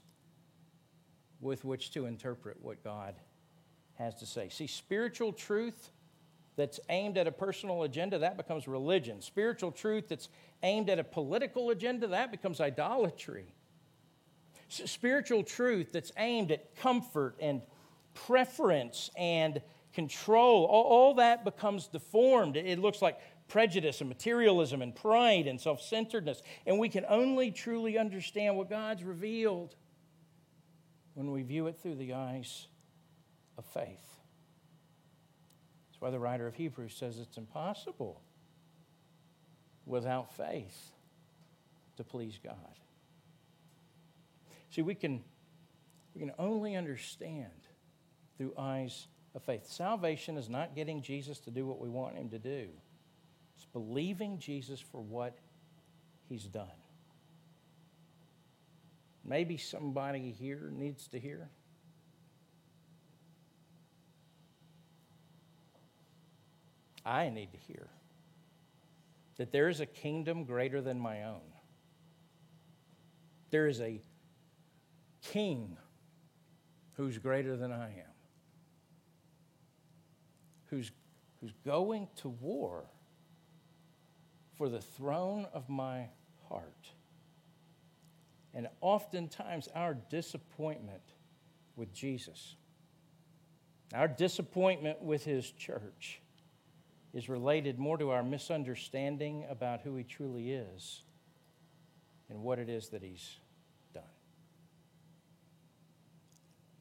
with 1.39 1.63
which 1.63 1.91
to 1.91 2.05
interpret 2.05 2.57
what 2.61 2.83
God 2.83 3.15
has 3.93 4.15
to 4.15 4.25
say. 4.25 4.49
See, 4.49 4.67
spiritual 4.67 5.31
truth 5.31 5.91
that's 6.57 6.81
aimed 6.89 7.17
at 7.17 7.27
a 7.27 7.31
personal 7.31 7.83
agenda, 7.83 8.19
that 8.19 8.35
becomes 8.35 8.67
religion. 8.67 9.21
Spiritual 9.21 9.71
truth 9.71 10.09
that's 10.09 10.27
aimed 10.63 10.89
at 10.89 10.99
a 10.99 11.03
political 11.05 11.69
agenda, 11.69 12.07
that 12.07 12.29
becomes 12.29 12.59
idolatry. 12.59 13.54
Spiritual 14.67 15.43
truth 15.43 15.91
that's 15.91 16.11
aimed 16.17 16.51
at 16.51 16.75
comfort 16.75 17.35
and 17.39 17.61
preference 18.13 19.09
and 19.17 19.61
control, 19.93 20.65
all, 20.65 20.83
all 20.83 21.13
that 21.15 21.43
becomes 21.45 21.87
deformed. 21.87 22.57
It 22.57 22.79
looks 22.79 23.01
like 23.01 23.19
prejudice 23.47 24.01
and 24.01 24.09
materialism 24.09 24.81
and 24.81 24.95
pride 24.95 25.47
and 25.47 25.59
self 25.59 25.81
centeredness. 25.81 26.41
And 26.65 26.79
we 26.79 26.89
can 26.89 27.05
only 27.07 27.51
truly 27.51 27.97
understand 27.97 28.57
what 28.57 28.69
God's 28.69 29.03
revealed 29.03 29.75
when 31.13 31.31
we 31.31 31.43
view 31.43 31.67
it 31.67 31.77
through 31.81 31.95
the 31.95 32.13
eyes 32.13 32.67
of 33.57 33.65
faith. 33.65 34.19
That's 35.87 36.01
why 36.01 36.09
the 36.09 36.19
writer 36.19 36.45
of 36.45 36.55
Hebrews 36.55 36.93
says 36.93 37.17
it's 37.19 37.37
impossible 37.37 38.21
without 39.85 40.35
faith 40.35 40.91
to 41.97 42.03
please 42.03 42.37
God. 42.43 42.55
See, 44.75 44.81
we 44.81 44.93
can, 44.93 45.23
we 46.13 46.19
can 46.19 46.33
only 46.37 46.75
understand 46.75 47.47
through 48.37 48.51
eyes 48.57 49.07
of 49.33 49.41
faith. 49.41 49.65
Salvation 49.67 50.35
is 50.35 50.49
not 50.49 50.75
getting 50.75 51.01
Jesus 51.01 51.39
to 51.41 51.49
do 51.49 51.65
what 51.65 51.79
we 51.79 51.87
want 51.87 52.17
him 52.17 52.27
to 52.31 52.39
do. 52.39 52.67
It's 53.55 53.65
believing 53.71 54.37
Jesus 54.37 54.81
for 54.81 54.99
what 54.99 55.37
he's 56.27 56.43
done. 56.43 56.67
Maybe 59.23 59.55
somebody 59.55 60.35
here 60.37 60.69
needs 60.73 61.07
to 61.07 61.19
hear. 61.21 61.47
I 67.05 67.29
need 67.29 67.53
to 67.53 67.57
hear 67.57 67.87
that 69.37 69.53
there 69.53 69.69
is 69.69 69.79
a 69.79 69.85
kingdom 69.85 70.43
greater 70.43 70.81
than 70.81 70.99
my 70.99 71.23
own. 71.23 71.39
There 73.51 73.67
is 73.67 73.79
a 73.79 74.01
king 75.31 75.77
who's 76.93 77.17
greater 77.17 77.57
than 77.57 77.71
I 77.71 77.87
am, 77.87 78.13
who's, 80.69 80.91
who's 81.41 81.53
going 81.65 82.07
to 82.17 82.29
war 82.29 82.85
for 84.57 84.69
the 84.69 84.81
throne 84.81 85.47
of 85.53 85.69
my 85.69 86.07
heart. 86.49 86.89
And 88.53 88.69
oftentimes, 88.79 89.67
our 89.75 89.93
disappointment 89.93 91.01
with 91.75 91.93
Jesus, 91.93 92.55
our 93.93 94.07
disappointment 94.07 95.01
with 95.01 95.25
his 95.25 95.51
church, 95.51 96.21
is 97.13 97.27
related 97.29 97.79
more 97.79 97.97
to 97.97 98.11
our 98.11 98.23
misunderstanding 98.23 99.45
about 99.49 99.81
who 99.81 99.95
he 99.95 100.03
truly 100.03 100.51
is 100.51 101.03
and 102.29 102.41
what 102.41 102.59
it 102.59 102.69
is 102.69 102.89
that 102.89 103.01
he's 103.01 103.37
done. 103.93 104.03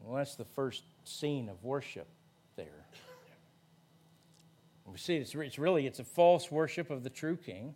Well, 0.04 0.16
that's 0.16 0.36
the 0.36 0.44
first 0.44 0.84
scene 1.04 1.48
of 1.48 1.62
worship 1.64 2.06
there. 2.56 2.86
We 4.86 4.98
see 4.98 5.16
it's, 5.16 5.34
it's 5.34 5.58
really 5.58 5.86
it's 5.86 5.98
a 5.98 6.04
false 6.04 6.50
worship 6.50 6.90
of 6.90 7.02
the 7.02 7.10
true 7.10 7.36
king. 7.36 7.74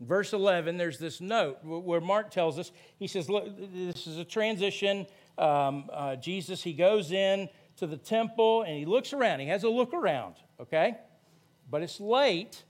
In 0.00 0.06
verse 0.06 0.32
11, 0.32 0.76
there's 0.76 0.98
this 0.98 1.20
note 1.20 1.58
where 1.62 2.00
Mark 2.00 2.30
tells 2.30 2.58
us, 2.58 2.72
he 2.98 3.06
says, 3.06 3.30
look, 3.30 3.46
this 3.72 4.06
is 4.06 4.18
a 4.18 4.24
transition. 4.24 5.06
Um, 5.38 5.88
uh, 5.92 6.16
Jesus, 6.16 6.62
he 6.62 6.72
goes 6.72 7.12
in 7.12 7.48
to 7.76 7.86
the 7.86 7.96
temple 7.96 8.62
and 8.62 8.76
he 8.76 8.84
looks 8.84 9.12
around. 9.12 9.40
He 9.40 9.46
has 9.46 9.62
a 9.62 9.68
look 9.68 9.94
around, 9.94 10.34
okay? 10.58 10.96
But 11.70 11.82
it's 11.82 12.00
late. 12.00 12.64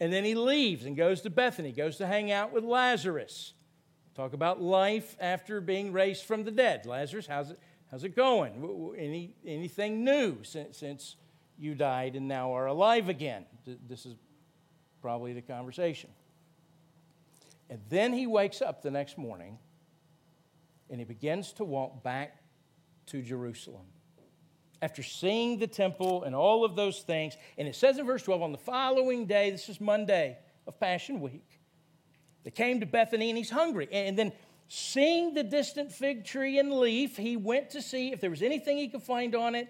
And 0.00 0.12
then 0.12 0.24
he 0.24 0.34
leaves 0.34 0.86
and 0.86 0.96
goes 0.96 1.20
to 1.22 1.30
Bethany, 1.30 1.72
goes 1.72 1.98
to 1.98 2.06
hang 2.06 2.32
out 2.32 2.52
with 2.52 2.64
Lazarus. 2.64 3.52
Talk 4.14 4.32
about 4.32 4.60
life 4.60 5.16
after 5.20 5.60
being 5.60 5.92
raised 5.92 6.24
from 6.24 6.44
the 6.44 6.50
dead. 6.50 6.84
Lazarus, 6.86 7.26
how's 7.26 7.52
it, 7.52 7.60
how's 7.90 8.04
it 8.04 8.16
going? 8.16 8.94
Any, 8.98 9.34
anything 9.46 10.04
new 10.04 10.42
since, 10.42 10.78
since 10.78 11.16
you 11.58 11.74
died 11.74 12.16
and 12.16 12.26
now 12.26 12.54
are 12.54 12.66
alive 12.66 13.08
again. 13.08 13.46
This 13.88 14.06
is 14.06 14.14
probably 15.00 15.32
the 15.32 15.42
conversation. 15.42 16.10
And 17.68 17.80
then 17.88 18.12
he 18.12 18.26
wakes 18.26 18.60
up 18.60 18.82
the 18.82 18.90
next 18.90 19.16
morning 19.16 19.58
and 20.90 20.98
he 20.98 21.04
begins 21.04 21.52
to 21.54 21.64
walk 21.64 22.02
back 22.02 22.42
to 23.06 23.22
Jerusalem. 23.22 23.86
After 24.82 25.02
seeing 25.02 25.58
the 25.58 25.66
temple 25.66 26.24
and 26.24 26.34
all 26.34 26.64
of 26.64 26.74
those 26.74 27.00
things, 27.00 27.36
and 27.58 27.68
it 27.68 27.76
says 27.76 27.98
in 27.98 28.06
verse 28.06 28.22
12, 28.22 28.42
on 28.42 28.52
the 28.52 28.58
following 28.58 29.26
day, 29.26 29.50
this 29.50 29.68
is 29.68 29.80
Monday 29.80 30.38
of 30.66 30.80
Passion 30.80 31.20
Week, 31.20 31.59
they 32.44 32.50
came 32.50 32.80
to 32.80 32.86
Bethany 32.86 33.28
and 33.30 33.36
he's 33.36 33.50
hungry. 33.50 33.88
And 33.92 34.18
then, 34.18 34.32
seeing 34.68 35.34
the 35.34 35.42
distant 35.42 35.92
fig 35.92 36.24
tree 36.24 36.58
and 36.58 36.72
leaf, 36.72 37.16
he 37.16 37.36
went 37.36 37.70
to 37.70 37.82
see 37.82 38.12
if 38.12 38.20
there 38.20 38.30
was 38.30 38.42
anything 38.42 38.78
he 38.78 38.88
could 38.88 39.02
find 39.02 39.34
on 39.34 39.54
it. 39.54 39.68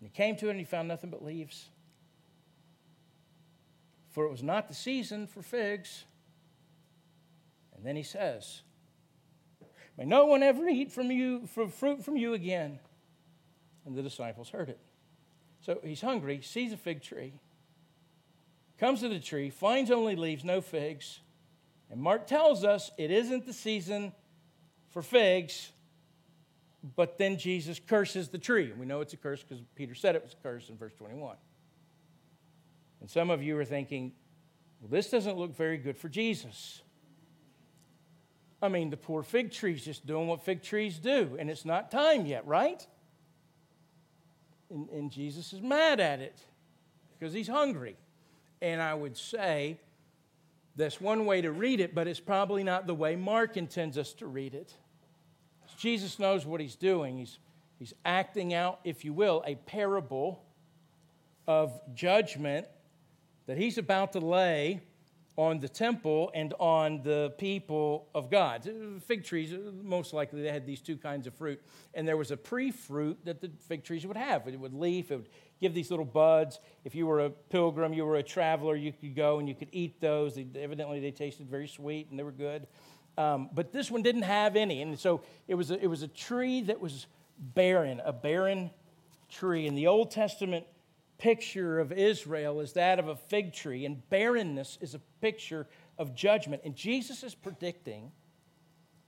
And 0.00 0.08
he 0.08 0.10
came 0.10 0.36
to 0.36 0.46
it 0.48 0.50
and 0.50 0.58
he 0.58 0.64
found 0.64 0.88
nothing 0.88 1.10
but 1.10 1.24
leaves. 1.24 1.68
for 4.10 4.24
it 4.24 4.30
was 4.30 4.42
not 4.42 4.68
the 4.68 4.74
season 4.74 5.26
for 5.26 5.42
figs. 5.42 6.04
And 7.76 7.84
then 7.84 7.96
he 7.96 8.04
says, 8.04 8.62
May 9.98 10.04
no 10.04 10.26
one 10.26 10.42
ever 10.42 10.68
eat 10.68 10.90
from 10.90 11.10
you 11.10 11.46
from 11.46 11.68
fruit 11.70 12.04
from 12.04 12.16
you 12.16 12.34
again. 12.34 12.78
And 13.84 13.94
the 13.94 14.02
disciples 14.02 14.48
heard 14.50 14.68
it. 14.68 14.78
So 15.60 15.80
he's 15.82 16.00
hungry, 16.00 16.40
sees 16.42 16.72
a 16.72 16.76
fig 16.76 17.02
tree, 17.02 17.34
comes 18.78 19.00
to 19.00 19.08
the 19.08 19.20
tree, 19.20 19.50
finds 19.50 19.90
only 19.90 20.16
leaves, 20.16 20.44
no 20.44 20.60
figs. 20.60 21.20
And 21.90 22.00
Mark 22.00 22.26
tells 22.26 22.64
us 22.64 22.90
it 22.98 23.10
isn't 23.10 23.46
the 23.46 23.52
season 23.52 24.12
for 24.90 25.02
figs, 25.02 25.70
but 26.96 27.18
then 27.18 27.38
Jesus 27.38 27.80
curses 27.84 28.28
the 28.28 28.38
tree. 28.38 28.70
And 28.70 28.78
we 28.78 28.86
know 28.86 29.00
it's 29.00 29.12
a 29.12 29.16
curse 29.16 29.42
because 29.42 29.62
Peter 29.74 29.94
said 29.94 30.16
it 30.16 30.22
was 30.22 30.32
a 30.32 30.42
curse 30.42 30.68
in 30.68 30.76
verse 30.76 30.94
21. 30.94 31.36
And 33.00 33.10
some 33.10 33.30
of 33.30 33.42
you 33.42 33.58
are 33.58 33.64
thinking, 33.64 34.12
well, 34.80 34.90
this 34.90 35.10
doesn't 35.10 35.36
look 35.36 35.54
very 35.56 35.78
good 35.78 35.96
for 35.96 36.08
Jesus. 36.08 36.82
I 38.62 38.68
mean, 38.68 38.88
the 38.88 38.96
poor 38.96 39.22
fig 39.22 39.52
tree's 39.52 39.84
just 39.84 40.06
doing 40.06 40.26
what 40.26 40.42
fig 40.42 40.62
trees 40.62 40.98
do, 40.98 41.36
and 41.38 41.50
it's 41.50 41.66
not 41.66 41.90
time 41.90 42.24
yet, 42.24 42.46
right? 42.46 42.86
And, 44.70 44.88
and 44.88 45.10
Jesus 45.10 45.52
is 45.52 45.60
mad 45.60 46.00
at 46.00 46.20
it 46.20 46.38
because 47.18 47.34
he's 47.34 47.48
hungry. 47.48 47.96
And 48.62 48.80
I 48.80 48.94
would 48.94 49.18
say 49.18 49.78
that's 50.76 51.00
one 51.00 51.24
way 51.26 51.40
to 51.40 51.52
read 51.52 51.80
it, 51.80 51.94
but 51.94 52.08
it's 52.08 52.20
probably 52.20 52.64
not 52.64 52.86
the 52.86 52.94
way 52.94 53.16
Mark 53.16 53.56
intends 53.56 53.96
us 53.96 54.12
to 54.14 54.26
read 54.26 54.54
it. 54.54 54.74
Jesus 55.76 56.18
knows 56.18 56.46
what 56.46 56.60
he's 56.60 56.76
doing. 56.76 57.18
He's, 57.18 57.38
he's 57.78 57.94
acting 58.04 58.54
out, 58.54 58.80
if 58.84 59.04
you 59.04 59.12
will, 59.12 59.42
a 59.46 59.54
parable 59.54 60.42
of 61.46 61.80
judgment 61.94 62.66
that 63.46 63.58
he's 63.58 63.78
about 63.78 64.12
to 64.12 64.20
lay 64.20 64.80
on 65.36 65.58
the 65.58 65.68
temple 65.68 66.30
and 66.34 66.54
on 66.60 67.02
the 67.02 67.34
people 67.38 68.08
of 68.14 68.30
God. 68.30 68.68
Fig 69.06 69.24
trees, 69.24 69.52
most 69.82 70.12
likely, 70.12 70.42
they 70.42 70.50
had 70.50 70.64
these 70.64 70.80
two 70.80 70.96
kinds 70.96 71.26
of 71.26 71.34
fruit. 71.34 71.60
And 71.92 72.06
there 72.06 72.16
was 72.16 72.30
a 72.30 72.36
pre 72.36 72.70
fruit 72.70 73.18
that 73.24 73.40
the 73.40 73.50
fig 73.68 73.84
trees 73.84 74.06
would 74.06 74.16
have. 74.16 74.46
It 74.46 74.58
would 74.58 74.74
leaf, 74.74 75.10
it 75.10 75.16
would 75.16 75.28
give 75.60 75.74
these 75.74 75.90
little 75.90 76.04
buds. 76.04 76.60
If 76.84 76.94
you 76.94 77.06
were 77.06 77.20
a 77.20 77.30
pilgrim, 77.30 77.92
you 77.92 78.04
were 78.04 78.16
a 78.16 78.22
traveler, 78.22 78.76
you 78.76 78.92
could 78.92 79.14
go 79.14 79.38
and 79.38 79.48
you 79.48 79.54
could 79.54 79.68
eat 79.72 80.00
those. 80.00 80.34
They, 80.34 80.46
evidently, 80.58 81.00
they 81.00 81.10
tasted 81.10 81.48
very 81.48 81.68
sweet 81.68 82.08
and 82.10 82.18
they 82.18 82.22
were 82.22 82.32
good. 82.32 82.66
Um, 83.16 83.50
but 83.52 83.72
this 83.72 83.90
one 83.90 84.02
didn't 84.02 84.22
have 84.22 84.56
any. 84.56 84.82
And 84.82 84.98
so 84.98 85.22
it 85.46 85.54
was, 85.54 85.70
a, 85.70 85.82
it 85.82 85.86
was 85.86 86.02
a 86.02 86.08
tree 86.08 86.62
that 86.62 86.80
was 86.80 87.06
barren, 87.38 88.00
a 88.04 88.12
barren 88.12 88.70
tree. 89.28 89.66
In 89.66 89.74
the 89.74 89.86
Old 89.86 90.10
Testament, 90.10 90.66
picture 91.18 91.78
of 91.78 91.92
Israel 91.92 92.60
is 92.60 92.72
that 92.72 92.98
of 92.98 93.08
a 93.08 93.16
fig 93.16 93.52
tree, 93.52 93.86
and 93.86 94.08
barrenness 94.10 94.78
is 94.80 94.94
a 94.94 94.98
picture 95.20 95.66
of 95.98 96.14
judgment. 96.14 96.62
And 96.64 96.74
Jesus 96.74 97.22
is 97.22 97.34
predicting 97.34 98.10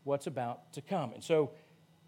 what's 0.04 0.26
about 0.26 0.72
to 0.74 0.80
come. 0.80 1.12
And 1.12 1.22
so 1.22 1.50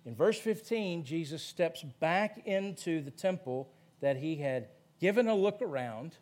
in 0.04 0.14
verse 0.14 0.38
15, 0.38 1.04
Jesus 1.04 1.42
steps 1.42 1.84
back 2.00 2.46
into 2.46 3.02
the 3.02 3.10
temple 3.10 3.70
that 4.00 4.16
he 4.16 4.36
had 4.36 4.68
given 5.00 5.28
a 5.28 5.34
look 5.34 5.62
around 5.62 6.16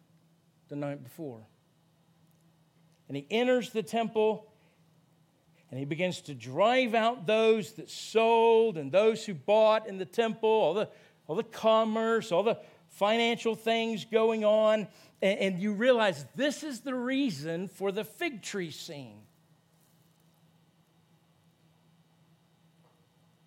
the 0.69 0.77
night 0.77 1.03
before. 1.03 1.47
And 3.09 3.17
he 3.17 3.27
enters 3.31 3.71
the 3.71 3.83
temple 3.83 4.51
and 5.71 5.79
he 5.79 5.85
begins 5.85 6.21
to 6.23 6.35
drive 6.35 6.95
out 6.95 7.27
those 7.27 7.73
that 7.73 7.91
sold 7.91 8.79
and 8.79 8.93
those 8.93 9.25
who 9.25 9.35
bought 9.35 9.89
in 9.89 9.99
the 9.99 10.05
temple, 10.05 10.49
all 10.49 10.75
the, 10.75 10.89
all 11.27 11.37
the 11.37 11.43
commerce, 11.43 12.31
all 12.31 12.43
the 12.43 12.59
financial 12.89 13.55
things 13.55 14.05
going 14.05 14.45
on, 14.45 14.87
and, 15.21 15.39
and 15.39 15.59
you 15.59 15.73
realize 15.73 16.25
this 16.37 16.63
is 16.63 16.81
the 16.81 16.95
reason 16.95 17.69
for 17.69 17.91
the 17.91 18.05
fig 18.05 18.43
tree 18.43 18.71
scene. 18.71 19.19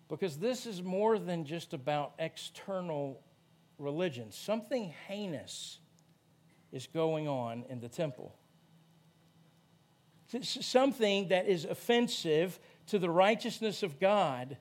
Because 0.08 0.36
this 0.36 0.66
is 0.66 0.82
more 0.82 1.18
than 1.18 1.44
just 1.44 1.72
about 1.72 2.12
external 2.18 3.20
religion. 3.80 4.30
Something 4.30 4.94
heinous 5.08 5.78
is 6.72 6.86
going 6.86 7.28
on 7.28 7.64
in 7.68 7.80
the 7.80 7.88
temple. 7.88 8.34
Something 10.42 11.28
that 11.28 11.48
is 11.48 11.64
offensive 11.64 12.60
to 12.86 12.98
the 12.98 13.10
righteousness 13.10 13.82
of 13.82 13.98
God. 13.98 14.56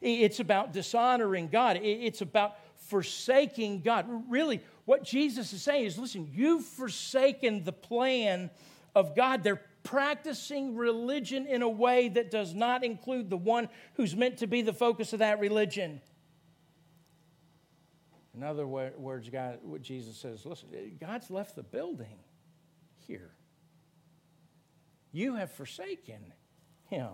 It's 0.00 0.40
about 0.40 0.72
dishonoring 0.72 1.48
God. 1.48 1.78
It's 1.82 2.20
about 2.20 2.56
forsaking 2.76 3.80
God. 3.80 4.06
Really, 4.28 4.60
what 4.84 5.02
Jesus 5.04 5.52
is 5.54 5.62
saying 5.62 5.86
is 5.86 5.98
listen, 5.98 6.28
you've 6.30 6.64
forsaken 6.64 7.64
the 7.64 7.72
plan 7.72 8.50
of 8.94 9.16
God. 9.16 9.42
They're 9.42 9.62
practicing 9.82 10.76
religion 10.76 11.46
in 11.46 11.62
a 11.62 11.68
way 11.68 12.08
that 12.08 12.30
does 12.30 12.54
not 12.54 12.84
include 12.84 13.30
the 13.30 13.36
one 13.36 13.68
who's 13.94 14.14
meant 14.14 14.38
to 14.38 14.46
be 14.46 14.62
the 14.62 14.72
focus 14.72 15.12
of 15.12 15.20
that 15.20 15.40
religion. 15.40 16.00
In 18.36 18.42
other 18.42 18.66
words, 18.66 19.28
God, 19.28 19.58
what 19.62 19.82
Jesus 19.82 20.16
says, 20.16 20.44
listen, 20.44 20.68
God's 21.00 21.30
left 21.30 21.54
the 21.54 21.62
building 21.62 22.18
here. 23.06 23.30
You 25.12 25.36
have 25.36 25.52
forsaken 25.52 26.32
him. 26.86 27.12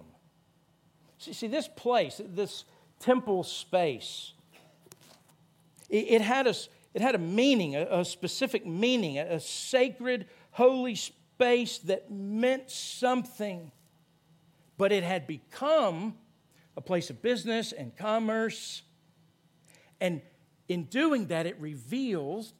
See, 1.18 1.34
see 1.34 1.46
this 1.46 1.68
place, 1.68 2.20
this 2.24 2.64
temple 2.98 3.42
space, 3.42 4.32
it, 5.90 6.22
had, 6.22 6.46
a, 6.46 6.54
it 6.94 7.02
had 7.02 7.14
a 7.14 7.18
meaning, 7.18 7.76
a, 7.76 7.86
a 7.90 8.04
specific 8.04 8.64
meaning, 8.64 9.18
a, 9.18 9.34
a 9.34 9.40
sacred, 9.40 10.26
holy 10.52 10.94
space 10.94 11.78
that 11.80 12.10
meant 12.10 12.70
something. 12.70 13.72
But 14.78 14.92
it 14.92 15.02
had 15.02 15.26
become 15.26 16.14
a 16.76 16.80
place 16.80 17.10
of 17.10 17.20
business 17.20 17.72
and 17.72 17.94
commerce. 17.94 18.82
And 20.00 20.22
in 20.70 20.84
doing 20.84 21.26
that, 21.26 21.46
it 21.46 21.56
reveals 21.58 22.54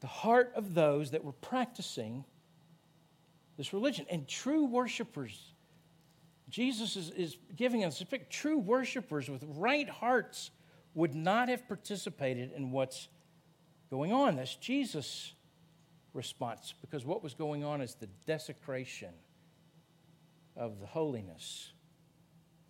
the 0.00 0.06
heart 0.06 0.52
of 0.54 0.74
those 0.74 1.12
that 1.12 1.24
were 1.24 1.32
practicing 1.32 2.24
this 3.56 3.72
religion. 3.72 4.04
And 4.10 4.28
true 4.28 4.66
worshipers, 4.66 5.54
Jesus 6.50 6.94
is, 6.96 7.08
is 7.08 7.38
giving 7.56 7.84
us 7.84 8.02
a 8.02 8.06
pick, 8.06 8.28
true 8.28 8.58
worshipers 8.58 9.30
with 9.30 9.42
right 9.56 9.88
hearts 9.88 10.50
would 10.92 11.14
not 11.14 11.48
have 11.48 11.66
participated 11.66 12.52
in 12.54 12.70
what's 12.70 13.08
going 13.90 14.12
on. 14.12 14.36
That's 14.36 14.54
Jesus' 14.54 15.32
response, 16.12 16.74
because 16.82 17.06
what 17.06 17.22
was 17.22 17.32
going 17.32 17.64
on 17.64 17.80
is 17.80 17.94
the 17.94 18.10
desecration 18.26 19.14
of 20.54 20.80
the 20.80 20.86
holiness 20.86 21.72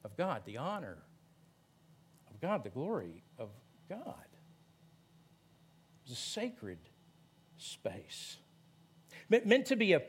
of 0.04 0.16
God, 0.16 0.42
the 0.46 0.58
honor 0.58 0.98
of 2.30 2.40
God, 2.40 2.62
the 2.62 2.70
glory 2.70 3.24
of 3.40 3.48
God. 3.88 3.98
It 6.04 6.10
was 6.10 6.12
a 6.12 6.20
sacred 6.20 6.78
space, 7.56 8.36
meant 9.28 9.66
to 9.66 9.76
be 9.76 9.94
a, 9.94 10.02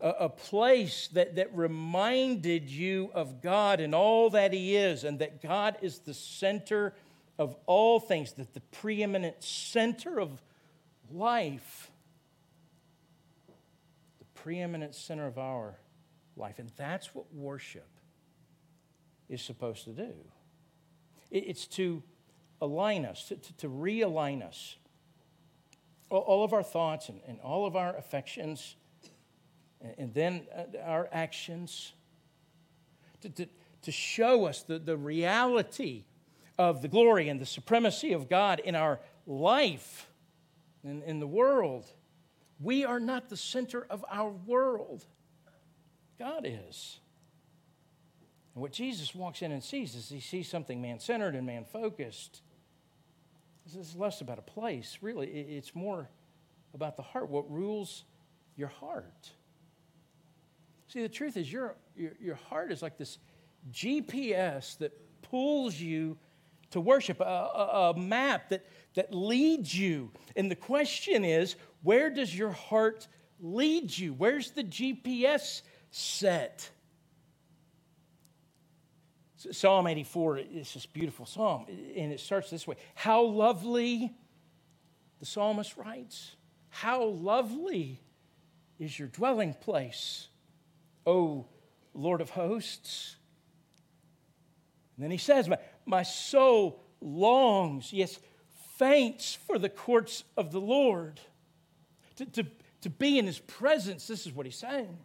a, 0.00 0.28
place 0.28 1.08
that, 1.12 1.36
that 1.36 1.54
reminded 1.54 2.70
you 2.70 3.10
of 3.14 3.42
God 3.42 3.80
and 3.80 3.94
all 3.94 4.30
that 4.30 4.52
He 4.52 4.76
is, 4.76 5.04
and 5.04 5.18
that 5.18 5.42
God 5.42 5.76
is 5.82 5.98
the 6.00 6.14
center 6.14 6.94
of 7.38 7.56
all 7.66 8.00
things, 8.00 8.32
that 8.32 8.54
the 8.54 8.60
preeminent 8.60 9.42
center 9.42 10.20
of 10.20 10.42
life, 11.10 11.90
the 14.18 14.24
preeminent 14.34 14.94
center 14.94 15.26
of 15.26 15.38
our 15.38 15.78
life. 16.36 16.58
And 16.58 16.70
that's 16.76 17.14
what 17.14 17.32
worship 17.34 17.88
is 19.28 19.42
supposed 19.42 19.84
to 19.84 19.90
do 19.90 20.12
it's 21.34 21.66
to 21.66 22.02
align 22.60 23.04
us, 23.04 23.28
to, 23.28 23.36
to, 23.36 23.52
to 23.54 23.68
realign 23.68 24.42
us. 24.42 24.76
All 26.10 26.44
of 26.44 26.52
our 26.52 26.62
thoughts 26.62 27.08
and, 27.08 27.20
and 27.26 27.40
all 27.40 27.66
of 27.66 27.76
our 27.76 27.96
affections, 27.96 28.76
and, 29.80 29.94
and 29.98 30.14
then 30.14 30.46
uh, 30.54 30.78
our 30.84 31.08
actions, 31.12 31.92
to, 33.22 33.28
to, 33.30 33.46
to 33.82 33.92
show 33.92 34.44
us 34.44 34.62
the, 34.62 34.78
the 34.78 34.96
reality 34.96 36.04
of 36.58 36.82
the 36.82 36.88
glory 36.88 37.28
and 37.28 37.40
the 37.40 37.46
supremacy 37.46 38.12
of 38.12 38.28
God 38.28 38.60
in 38.60 38.74
our 38.74 39.00
life 39.26 40.08
and 40.84 41.02
in 41.02 41.18
the 41.18 41.26
world. 41.26 41.86
We 42.60 42.84
are 42.84 43.00
not 43.00 43.28
the 43.28 43.36
center 43.36 43.84
of 43.90 44.04
our 44.08 44.30
world, 44.30 45.04
God 46.18 46.46
is. 46.46 47.00
And 48.54 48.62
what 48.62 48.72
Jesus 48.72 49.14
walks 49.14 49.42
in 49.42 49.52
and 49.52 49.62
sees 49.62 49.94
is 49.94 50.08
he 50.08 50.20
sees 50.20 50.48
something 50.48 50.80
man 50.80 51.00
centered 51.00 51.34
and 51.34 51.46
man 51.46 51.64
focused. 51.64 52.42
This 53.66 53.74
is 53.74 53.96
less 53.96 54.20
about 54.20 54.38
a 54.38 54.42
place, 54.42 54.98
really. 55.00 55.26
It's 55.28 55.74
more 55.74 56.08
about 56.74 56.96
the 56.96 57.02
heart, 57.02 57.28
what 57.28 57.50
rules 57.50 58.04
your 58.56 58.68
heart. 58.68 59.30
See, 60.88 61.02
the 61.02 61.08
truth 61.08 61.36
is, 61.36 61.50
your, 61.50 61.74
your, 61.96 62.12
your 62.20 62.34
heart 62.34 62.70
is 62.70 62.82
like 62.82 62.98
this 62.98 63.18
GPS 63.72 64.78
that 64.78 64.92
pulls 65.22 65.80
you 65.80 66.16
to 66.70 66.80
worship, 66.80 67.20
a, 67.20 67.24
a, 67.24 67.92
a 67.94 67.98
map 67.98 68.50
that, 68.50 68.66
that 68.94 69.14
leads 69.14 69.76
you. 69.76 70.10
And 70.36 70.50
the 70.50 70.56
question 70.56 71.24
is 71.24 71.56
where 71.82 72.10
does 72.10 72.36
your 72.36 72.50
heart 72.50 73.08
lead 73.40 73.96
you? 73.96 74.12
Where's 74.12 74.50
the 74.50 74.64
GPS 74.64 75.62
set? 75.90 76.70
Psalm 79.50 79.86
84 79.86 80.38
is 80.38 80.74
this 80.74 80.86
beautiful 80.86 81.26
psalm, 81.26 81.66
and 81.68 82.12
it 82.12 82.20
starts 82.20 82.50
this 82.50 82.66
way 82.66 82.76
How 82.94 83.22
lovely, 83.22 84.12
the 85.20 85.26
psalmist 85.26 85.76
writes, 85.76 86.36
how 86.70 87.04
lovely 87.04 88.00
is 88.80 88.98
your 88.98 89.08
dwelling 89.08 89.54
place, 89.54 90.26
O 91.06 91.46
Lord 91.94 92.20
of 92.20 92.30
hosts. 92.30 93.16
And 94.96 95.04
then 95.04 95.10
he 95.10 95.18
says, 95.18 95.48
My, 95.48 95.58
my 95.86 96.02
soul 96.02 96.82
longs, 97.00 97.92
yes, 97.92 98.18
faints 98.76 99.34
for 99.46 99.58
the 99.58 99.68
courts 99.68 100.24
of 100.36 100.50
the 100.50 100.60
Lord. 100.60 101.20
To, 102.16 102.26
to, 102.26 102.46
to 102.80 102.90
be 102.90 103.18
in 103.18 103.26
his 103.26 103.38
presence, 103.38 104.06
this 104.06 104.26
is 104.26 104.32
what 104.32 104.46
he's 104.46 104.58
saying. 104.58 104.98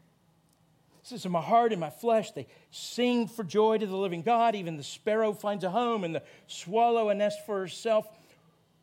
Says, 1.10 1.26
In 1.26 1.32
my 1.32 1.42
heart 1.42 1.72
and 1.72 1.82
my 1.82 1.90
flesh, 1.90 2.32
they 2.32 2.46
sing 2.70 3.28
for 3.28 3.44
joy 3.44 3.80
to 3.80 3.88
the 3.88 3.98
living 3.98 4.22
God. 4.22 4.54
Even 4.54 4.78
the 4.78 4.84
sparrow 4.84 5.34
finds 5.34 5.64
a 5.64 5.70
home, 5.72 6.04
and 6.04 6.14
the 6.14 6.22
swallow 6.46 7.10
a 7.10 7.16
nest 7.16 7.44
for 7.48 7.60
herself, 7.60 8.08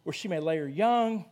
where 0.03 0.13
she 0.13 0.27
may 0.27 0.41
lay 0.41 0.57
her 0.59 0.69
young. 0.69 1.25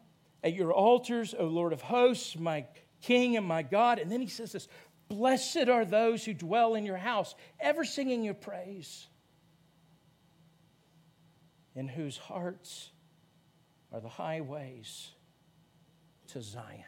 At 0.44 0.54
your 0.54 0.72
altars, 0.72 1.35
O 1.37 1.46
Lord 1.46 1.72
of 1.72 1.83
hosts, 1.83 2.38
my 2.38 2.66
King 3.02 3.37
and 3.37 3.44
my 3.44 3.62
God. 3.62 3.98
And 3.98 4.11
then 4.11 4.20
he 4.20 4.28
says 4.28 4.52
this 4.52 4.68
Blessed 5.09 5.68
are 5.68 5.85
those 5.85 6.24
who 6.24 6.33
dwell 6.33 6.76
in 6.76 6.87
your 6.87 6.96
house, 6.96 7.35
ever 7.59 7.85
singing 7.85 8.22
your 8.22 8.35
praise, 8.35 9.09
in 11.74 11.88
whose 11.88 12.16
hearts 12.16 12.90
are 13.92 14.00
the 14.00 14.09
highways 14.09 15.11
to 16.28 16.40
Zion, 16.40 16.85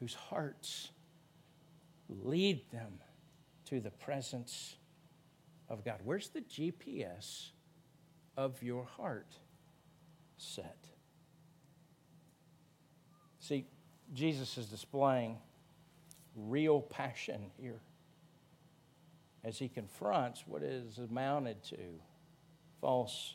whose 0.00 0.14
hearts 0.14 0.90
lead 2.08 2.62
them 2.72 3.00
to 3.66 3.80
the 3.80 3.90
presence 3.90 4.76
of 5.68 5.84
God. 5.84 6.00
Where's 6.04 6.28
the 6.28 6.40
GPS 6.40 7.50
of 8.36 8.62
your 8.62 8.84
heart 8.84 9.34
set? 10.36 10.78
See, 13.40 13.66
Jesus 14.14 14.56
is 14.58 14.66
displaying 14.66 15.36
real 16.34 16.80
passion 16.80 17.50
here 17.58 17.80
as 19.44 19.58
he 19.58 19.68
confronts 19.68 20.44
what 20.46 20.62
is 20.62 20.98
amounted 20.98 21.62
to 21.64 21.76
false 22.80 23.34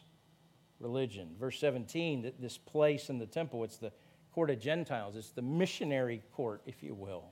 religion. 0.79 1.29
Verse 1.39 1.59
17, 1.59 2.23
that 2.23 2.41
this 2.41 2.57
place 2.57 3.09
in 3.09 3.19
the 3.19 3.25
temple, 3.25 3.63
it's 3.63 3.77
the 3.77 3.91
court 4.33 4.49
of 4.49 4.59
Gentiles, 4.59 5.15
it's 5.15 5.29
the 5.29 5.41
missionary 5.41 6.21
court, 6.33 6.61
if 6.65 6.83
you 6.83 6.93
will. 6.93 7.31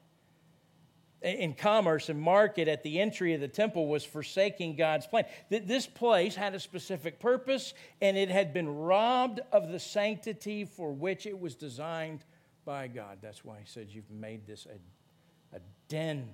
In 1.22 1.54
commerce 1.54 2.10
and 2.10 2.20
market 2.20 2.68
at 2.68 2.82
the 2.82 3.00
entry 3.00 3.36
of 3.36 3.42
the 3.42 3.48
temple 3.48 3.88
was 3.88 4.04
forsaking 4.04 4.76
God's 4.76 5.06
plan. 5.06 5.26
This 5.50 5.86
place 5.86 6.34
had 6.34 6.56
a 6.56 6.60
specific 6.60 7.20
purpose 7.20 7.76
and 8.02 8.18
it 8.18 8.30
had 8.30 8.54
been 8.54 8.68
robbed 8.68 9.40
of 9.52 9.72
the 9.72 9.80
sanctity 9.80 10.66
for 10.66 10.92
which 10.92 11.28
it 11.28 11.40
was 11.40 11.54
designed 11.54 12.24
by 12.66 12.88
God. 12.88 13.20
That's 13.22 13.46
why 13.46 13.58
he 13.60 13.66
said, 13.66 13.88
You've 13.92 14.10
made 14.10 14.48
this 14.48 14.66
a, 14.66 15.56
a 15.58 15.60
den 15.90 16.30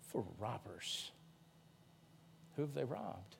for 0.00 0.24
robbers. 0.38 1.10
Who 2.56 2.62
have 2.62 2.74
they 2.74 2.84
robbed? 2.84 3.36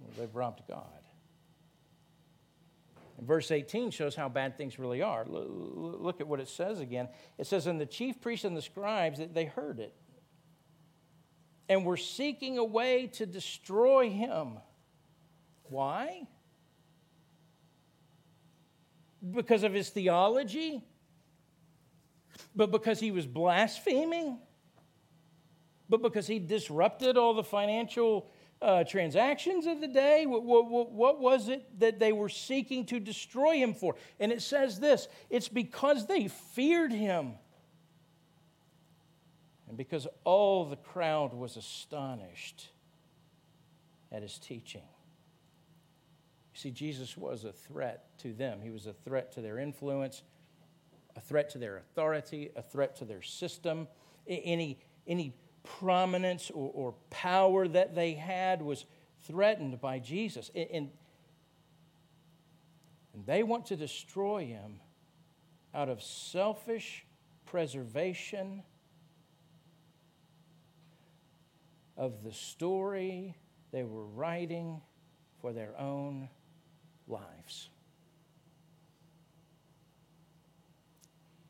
Well, 0.00 0.10
they've 0.18 0.34
robbed 0.34 0.62
God. 0.68 0.84
Verse 3.20 3.50
18 3.50 3.90
shows 3.90 4.14
how 4.14 4.28
bad 4.28 4.56
things 4.56 4.78
really 4.78 5.02
are. 5.02 5.24
Look 5.26 6.20
at 6.20 6.26
what 6.26 6.40
it 6.40 6.48
says 6.48 6.80
again. 6.80 7.08
It 7.38 7.46
says, 7.46 7.66
And 7.66 7.80
the 7.80 7.86
chief 7.86 8.20
priests 8.20 8.44
and 8.44 8.56
the 8.56 8.62
scribes, 8.62 9.20
they 9.32 9.44
heard 9.44 9.78
it 9.78 9.94
and 11.70 11.84
were 11.84 11.96
seeking 11.96 12.58
a 12.58 12.64
way 12.64 13.06
to 13.06 13.24
destroy 13.24 14.10
him. 14.10 14.58
Why? 15.62 16.26
Because 19.30 19.62
of 19.62 19.72
his 19.72 19.88
theology? 19.88 20.82
But 22.56 22.72
because 22.72 22.98
he 22.98 23.12
was 23.12 23.24
blaspheming? 23.24 24.38
But 25.88 26.02
because 26.02 26.26
he 26.26 26.40
disrupted 26.40 27.16
all 27.16 27.34
the 27.34 27.44
financial 27.44 28.28
uh, 28.62 28.84
transactions 28.84 29.66
of 29.66 29.80
the 29.80 29.88
day? 29.88 30.26
What, 30.26 30.44
what, 30.44 30.92
what, 30.92 31.20
was 31.20 31.48
it 31.48 31.80
that 31.80 31.98
they 31.98 32.12
were 32.12 32.28
seeking 32.28 32.84
to 32.86 33.00
destroy 33.00 33.56
him 33.56 33.74
for? 33.74 33.96
And 34.18 34.30
it 34.32 34.42
says 34.42 34.78
this 34.78 35.08
it's 35.28 35.48
because 35.48 36.06
they 36.06 36.28
feared 36.28 36.92
him. 36.92 37.32
And 39.68 39.76
because 39.76 40.08
all 40.24 40.64
the 40.64 40.76
crowd 40.76 41.32
was 41.32 41.56
astonished 41.56 42.70
at 44.10 44.22
his 44.22 44.36
teaching. 44.38 44.82
You 46.52 46.58
see, 46.58 46.70
Jesus 46.72 47.16
was 47.16 47.44
a 47.44 47.52
threat 47.52 48.18
to 48.18 48.32
them, 48.32 48.60
he 48.60 48.70
was 48.70 48.86
a 48.86 48.92
threat 48.92 49.32
to 49.32 49.40
their 49.40 49.58
influence, 49.58 50.22
a 51.16 51.20
threat 51.20 51.50
to 51.50 51.58
their 51.58 51.78
authority, 51.78 52.50
a 52.56 52.62
threat 52.62 52.96
to 52.96 53.04
their 53.04 53.22
system. 53.22 53.86
Any, 54.26 54.78
any 55.06 55.34
prominence 55.62 56.50
or, 56.50 56.70
or 56.74 56.94
power 57.10 57.68
that 57.68 57.94
they 57.94 58.14
had 58.14 58.62
was 58.62 58.84
threatened 59.22 59.80
by 59.80 59.98
Jesus. 59.98 60.50
And, 60.54 60.90
and 63.14 63.26
they 63.26 63.42
want 63.42 63.66
to 63.66 63.76
destroy 63.76 64.46
him 64.46 64.80
out 65.74 65.88
of 65.88 66.02
selfish 66.02 67.04
preservation 67.46 68.62
of 71.96 72.22
the 72.24 72.32
story 72.32 73.36
they 73.72 73.84
were 73.84 74.04
writing 74.04 74.80
for 75.40 75.52
their 75.52 75.78
own 75.78 76.28
lives. 77.06 77.68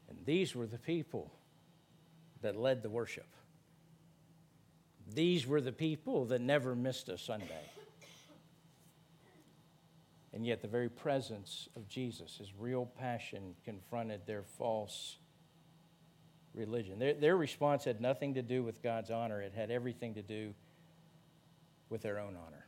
And 0.08 0.18
these 0.24 0.54
were 0.54 0.66
the 0.66 0.78
people 0.78 1.30
that 2.42 2.56
led 2.56 2.82
the 2.82 2.90
worship. 2.90 3.26
These 5.14 5.46
were 5.46 5.60
the 5.60 5.72
people 5.72 6.26
that 6.26 6.40
never 6.40 6.74
missed 6.74 7.08
a 7.08 7.18
Sunday. 7.18 7.64
And 10.32 10.46
yet, 10.46 10.62
the 10.62 10.68
very 10.68 10.88
presence 10.88 11.68
of 11.74 11.88
Jesus, 11.88 12.36
his 12.38 12.52
real 12.56 12.86
passion, 12.86 13.54
confronted 13.64 14.20
their 14.26 14.44
false 14.44 15.16
religion. 16.54 16.98
Their, 17.00 17.14
their 17.14 17.36
response 17.36 17.84
had 17.84 18.00
nothing 18.00 18.34
to 18.34 18.42
do 18.42 18.62
with 18.62 18.82
God's 18.82 19.10
honor, 19.10 19.40
it 19.42 19.52
had 19.54 19.70
everything 19.70 20.14
to 20.14 20.22
do 20.22 20.54
with 21.88 22.02
their 22.02 22.20
own 22.20 22.36
honor. 22.36 22.66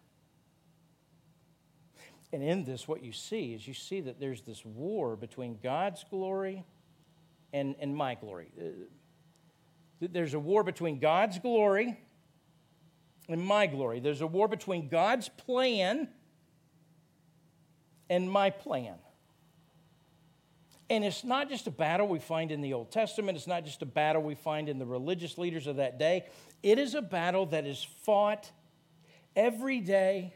And 2.32 2.42
in 2.42 2.64
this, 2.64 2.88
what 2.88 3.04
you 3.04 3.12
see 3.12 3.54
is 3.54 3.68
you 3.68 3.74
see 3.74 4.00
that 4.00 4.18
there's 4.18 4.42
this 4.42 4.64
war 4.64 5.16
between 5.16 5.58
God's 5.62 6.04
glory 6.08 6.64
and, 7.52 7.76
and 7.78 7.94
my 7.94 8.14
glory. 8.14 8.50
Uh, 8.58 10.06
there's 10.10 10.34
a 10.34 10.40
war 10.40 10.64
between 10.64 10.98
God's 10.98 11.38
glory 11.38 11.98
and 13.28 13.40
my 13.40 13.66
glory. 13.66 14.00
There's 14.00 14.20
a 14.20 14.26
war 14.26 14.48
between 14.48 14.88
God's 14.88 15.28
plan 15.28 16.08
and 18.10 18.30
my 18.30 18.50
plan. 18.50 18.94
And 20.90 21.04
it's 21.04 21.24
not 21.24 21.48
just 21.48 21.66
a 21.66 21.70
battle 21.70 22.06
we 22.06 22.18
find 22.18 22.52
in 22.52 22.60
the 22.60 22.74
Old 22.74 22.90
Testament, 22.90 23.38
it's 23.38 23.46
not 23.46 23.64
just 23.64 23.80
a 23.80 23.86
battle 23.86 24.22
we 24.22 24.34
find 24.34 24.68
in 24.68 24.78
the 24.78 24.84
religious 24.84 25.38
leaders 25.38 25.66
of 25.66 25.76
that 25.76 25.98
day. 25.98 26.26
It 26.62 26.78
is 26.78 26.94
a 26.94 27.00
battle 27.00 27.46
that 27.46 27.66
is 27.66 27.82
fought 28.02 28.50
every 29.34 29.80
day 29.80 30.34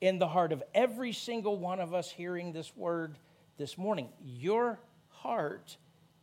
in 0.00 0.18
the 0.18 0.26
heart 0.26 0.52
of 0.52 0.62
every 0.74 1.12
single 1.12 1.56
one 1.56 1.78
of 1.78 1.94
us 1.94 2.10
hearing 2.10 2.52
this 2.52 2.76
word 2.76 3.16
this 3.56 3.78
morning. 3.78 4.08
Your 4.20 4.80
heart 5.08 5.76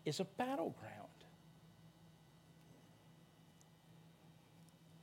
is 0.06 0.20
a 0.20 0.26
battleground. 0.26 1.01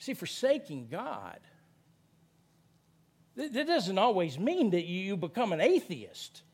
See, 0.09 0.15
forsaking 0.15 0.89
God, 0.91 1.39
that 3.37 3.67
doesn't 3.67 3.99
always 3.99 4.39
mean 4.39 4.71
that 4.71 4.87
you 4.87 5.19
become 5.19 5.53
an 5.53 5.61
atheist. 5.61 6.45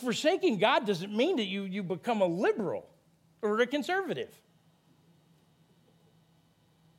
Forsaking 0.00 0.60
God 0.60 0.86
doesn't 0.86 1.14
mean 1.14 1.36
that 1.36 1.44
you, 1.44 1.64
you 1.64 1.82
become 1.82 2.22
a 2.22 2.26
liberal 2.26 2.88
or 3.42 3.60
a 3.60 3.66
conservative. 3.66 4.30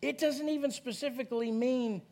It 0.04 0.20
doesn't 0.20 0.48
even 0.48 0.70
specifically 0.70 1.52
mean 1.52 2.04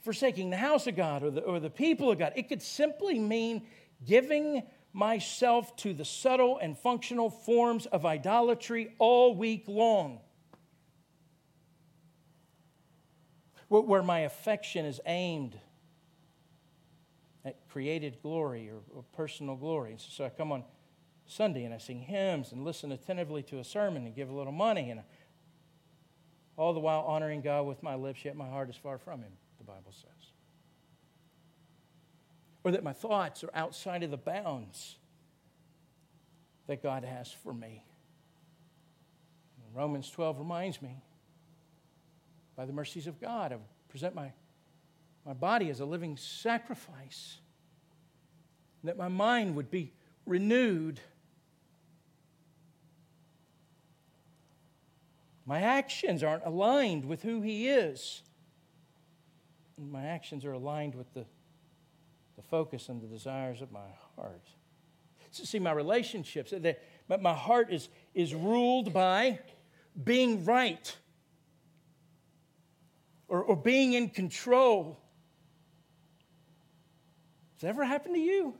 forsaking 0.00 0.48
the 0.48 0.56
house 0.56 0.86
of 0.86 0.96
God 0.96 1.22
or 1.22 1.30
the, 1.30 1.42
or 1.42 1.60
the 1.60 1.68
people 1.68 2.10
of 2.10 2.18
God. 2.18 2.32
It 2.34 2.48
could 2.48 2.62
simply 2.62 3.18
mean 3.18 3.66
giving 4.06 4.62
myself 4.94 5.76
to 5.76 5.92
the 5.92 6.06
subtle 6.06 6.56
and 6.62 6.78
functional 6.78 7.28
forms 7.28 7.84
of 7.84 8.06
idolatry 8.06 8.94
all 8.98 9.34
week 9.34 9.64
long. 9.68 10.20
Where 13.68 14.02
my 14.02 14.20
affection 14.20 14.84
is 14.84 15.00
aimed 15.06 15.58
at 17.44 17.68
created 17.68 18.18
glory 18.22 18.68
or, 18.70 18.80
or 18.94 19.04
personal 19.12 19.56
glory. 19.56 19.96
So, 19.98 20.06
so 20.10 20.24
I 20.24 20.28
come 20.30 20.52
on 20.52 20.64
Sunday 21.26 21.64
and 21.64 21.74
I 21.74 21.78
sing 21.78 22.00
hymns 22.00 22.52
and 22.52 22.64
listen 22.64 22.92
attentively 22.92 23.42
to 23.44 23.58
a 23.58 23.64
sermon 23.64 24.06
and 24.06 24.14
give 24.14 24.28
a 24.28 24.34
little 24.34 24.52
money 24.52 24.90
and 24.90 25.00
I, 25.00 25.04
all 26.56 26.72
the 26.72 26.80
while 26.80 27.02
honoring 27.02 27.42
God 27.42 27.66
with 27.66 27.82
my 27.82 27.94
lips, 27.96 28.24
yet 28.24 28.36
my 28.36 28.48
heart 28.48 28.70
is 28.70 28.76
far 28.76 28.98
from 28.98 29.20
Him, 29.20 29.32
the 29.58 29.64
Bible 29.64 29.92
says. 29.92 30.30
Or 32.64 32.70
that 32.70 32.82
my 32.82 32.92
thoughts 32.92 33.44
are 33.44 33.50
outside 33.54 34.02
of 34.02 34.10
the 34.10 34.16
bounds 34.16 34.96
that 36.66 36.82
God 36.82 37.04
has 37.04 37.30
for 37.30 37.52
me. 37.52 37.84
Romans 39.74 40.10
12 40.10 40.38
reminds 40.38 40.80
me 40.80 40.96
by 42.56 42.64
the 42.64 42.72
mercies 42.72 43.06
of 43.06 43.20
God, 43.20 43.52
I 43.52 43.56
present 43.88 44.14
my, 44.14 44.32
my 45.24 45.34
body 45.34 45.68
as 45.68 45.80
a 45.80 45.84
living 45.84 46.16
sacrifice, 46.16 47.38
that 48.82 48.96
my 48.96 49.08
mind 49.08 49.54
would 49.56 49.70
be 49.70 49.92
renewed. 50.24 51.00
My 55.44 55.60
actions 55.60 56.22
aren't 56.22 56.44
aligned 56.44 57.04
with 57.04 57.22
who 57.22 57.42
He 57.42 57.68
is. 57.68 58.22
My 59.78 60.06
actions 60.06 60.46
are 60.46 60.52
aligned 60.52 60.94
with 60.94 61.12
the, 61.12 61.26
the 62.36 62.42
focus 62.42 62.88
and 62.88 63.02
the 63.02 63.06
desires 63.06 63.60
of 63.60 63.70
my 63.70 63.88
heart. 64.16 64.46
See, 65.30 65.58
my 65.58 65.72
relationships, 65.72 66.54
my 67.20 67.34
heart 67.34 67.70
is, 67.70 67.90
is 68.14 68.34
ruled 68.34 68.94
by 68.94 69.40
being 70.02 70.46
right 70.46 70.96
or, 73.28 73.42
or 73.42 73.56
being 73.56 73.92
in 73.92 74.08
control. 74.08 75.00
Has 77.54 77.62
that 77.62 77.68
ever 77.68 77.84
happened 77.84 78.14
to 78.14 78.20
you? 78.20 78.54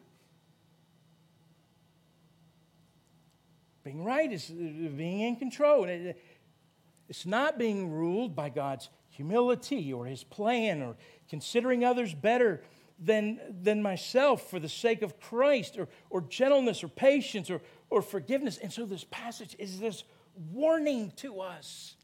Being 3.85 4.05
right 4.05 4.33
is 4.33 4.47
being 4.47 5.21
in 5.21 5.37
control. 5.37 5.85
It—it's 5.85 7.27
not 7.27 7.59
being 7.59 7.93
ruled 7.93 8.35
by 8.35 8.49
God's 8.49 8.89
humility 9.11 9.93
or 9.93 10.07
his 10.07 10.25
plan 10.25 10.83
or 10.83 10.97
considering 11.29 11.85
others 11.85 12.14
better 12.14 12.62
than, 12.99 13.41
than 13.62 13.83
myself 13.83 14.49
for 14.51 14.59
the 14.59 14.69
sake 14.69 15.03
of 15.03 15.21
Christ 15.21 15.79
or, 15.79 15.89
or 16.11 16.21
gentleness 16.23 16.83
or 16.83 16.89
patience 16.89 17.51
or, 17.51 17.61
or 17.91 18.03
forgiveness. 18.03 18.59
And 18.59 18.73
so 18.73 18.87
this 18.87 19.05
passage 19.11 19.55
is 19.59 19.79
this 19.79 20.05
warning 20.51 21.12
to 21.17 21.41
us. 21.41 21.95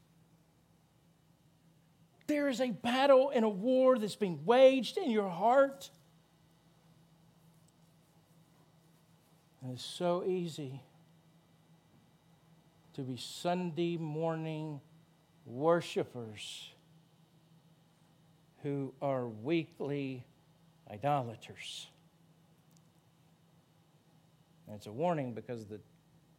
There 2.27 2.47
is 2.47 2.61
a 2.61 2.71
battle 2.71 3.31
and 3.33 3.43
a 3.43 3.49
war 3.49 3.97
that's 3.97 4.15
being 4.15 4.45
waged 4.45 4.97
in 4.97 5.11
your 5.11 5.29
heart. 5.29 5.89
And 9.61 9.73
it's 9.73 9.83
so 9.83 10.23
easy 10.25 10.81
to 12.93 13.01
be 13.01 13.17
Sunday 13.17 13.97
morning 13.97 14.79
worshipers 15.45 16.73
who 18.61 18.93
are 19.01 19.27
weekly 19.27 20.25
idolaters. 20.89 21.87
And 24.67 24.75
it's 24.75 24.87
a 24.87 24.91
warning 24.91 25.33
because 25.33 25.65
the, 25.65 25.79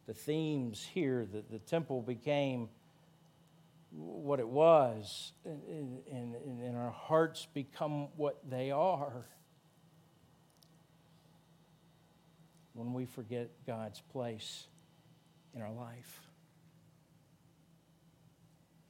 the 0.07 0.13
themes 0.13 0.83
here, 0.93 1.25
that 1.31 1.51
the 1.51 1.59
temple 1.59 2.01
became 2.01 2.69
what 3.97 4.39
it 4.39 4.47
was, 4.47 5.31
and, 5.45 5.99
and, 6.11 6.35
and 6.61 6.75
our 6.75 6.91
hearts 6.91 7.47
become 7.53 8.09
what 8.17 8.39
they 8.49 8.71
are 8.71 9.25
when 12.73 12.93
we 12.93 13.05
forget 13.05 13.49
God's 13.65 14.01
place 14.11 14.67
in 15.55 15.61
our 15.61 15.71
life. 15.71 16.21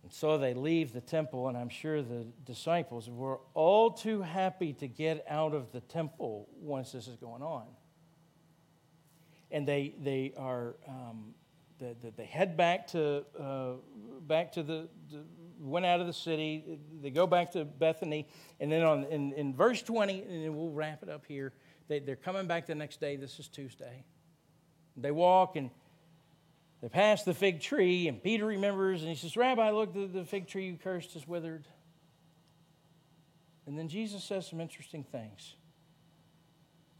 And 0.01 0.13
so 0.13 0.37
they 0.37 0.53
leave 0.53 0.93
the 0.93 1.01
temple, 1.01 1.47
and 1.47 1.57
I'm 1.57 1.69
sure 1.69 2.01
the 2.01 2.27
disciples 2.43 3.09
were 3.09 3.39
all 3.53 3.91
too 3.91 4.21
happy 4.21 4.73
to 4.73 4.87
get 4.87 5.25
out 5.29 5.53
of 5.53 5.71
the 5.71 5.81
temple 5.81 6.47
once 6.59 6.91
this 6.91 7.07
is 7.07 7.15
going 7.17 7.41
on. 7.41 7.65
And 9.51 9.67
they, 9.67 9.95
they 9.99 10.33
are, 10.37 10.75
um, 10.87 11.33
they, 11.79 12.25
head 12.25 12.55
back 12.55 12.87
to, 12.87 13.25
uh, 13.39 13.73
back 14.21 14.51
to 14.53 14.63
the, 14.63 14.87
the, 15.11 15.23
went 15.59 15.85
out 15.85 15.99
of 15.99 16.07
the 16.07 16.13
city. 16.13 16.79
They 17.01 17.09
go 17.09 17.27
back 17.27 17.51
to 17.51 17.65
Bethany. 17.65 18.27
And 18.59 18.71
then 18.71 18.83
on, 18.83 19.03
in, 19.05 19.33
in 19.33 19.53
verse 19.53 19.81
20, 19.81 20.21
and 20.21 20.43
then 20.43 20.55
we'll 20.55 20.71
wrap 20.71 21.03
it 21.03 21.09
up 21.09 21.25
here, 21.27 21.53
they, 21.87 21.99
they're 21.99 22.15
coming 22.15 22.47
back 22.47 22.65
the 22.65 22.75
next 22.75 22.99
day. 22.99 23.15
This 23.15 23.39
is 23.39 23.47
Tuesday. 23.47 24.03
They 24.97 25.11
walk, 25.11 25.55
and 25.55 25.69
they 26.81 26.89
pass 26.89 27.23
the 27.23 27.33
fig 27.33 27.61
tree, 27.61 28.07
and 28.07 28.21
Peter 28.21 28.45
remembers, 28.45 29.01
and 29.01 29.09
he 29.09 29.15
says, 29.15 29.35
Rabbi, 29.35 29.69
look, 29.71 29.93
the, 29.93 30.07
the 30.07 30.25
fig 30.25 30.47
tree 30.47 30.67
you 30.67 30.77
cursed 30.77 31.15
is 31.15 31.27
withered. 31.27 31.67
And 33.67 33.77
then 33.77 33.87
Jesus 33.87 34.23
says 34.23 34.47
some 34.47 34.61
interesting 34.61 35.03
things. 35.03 35.55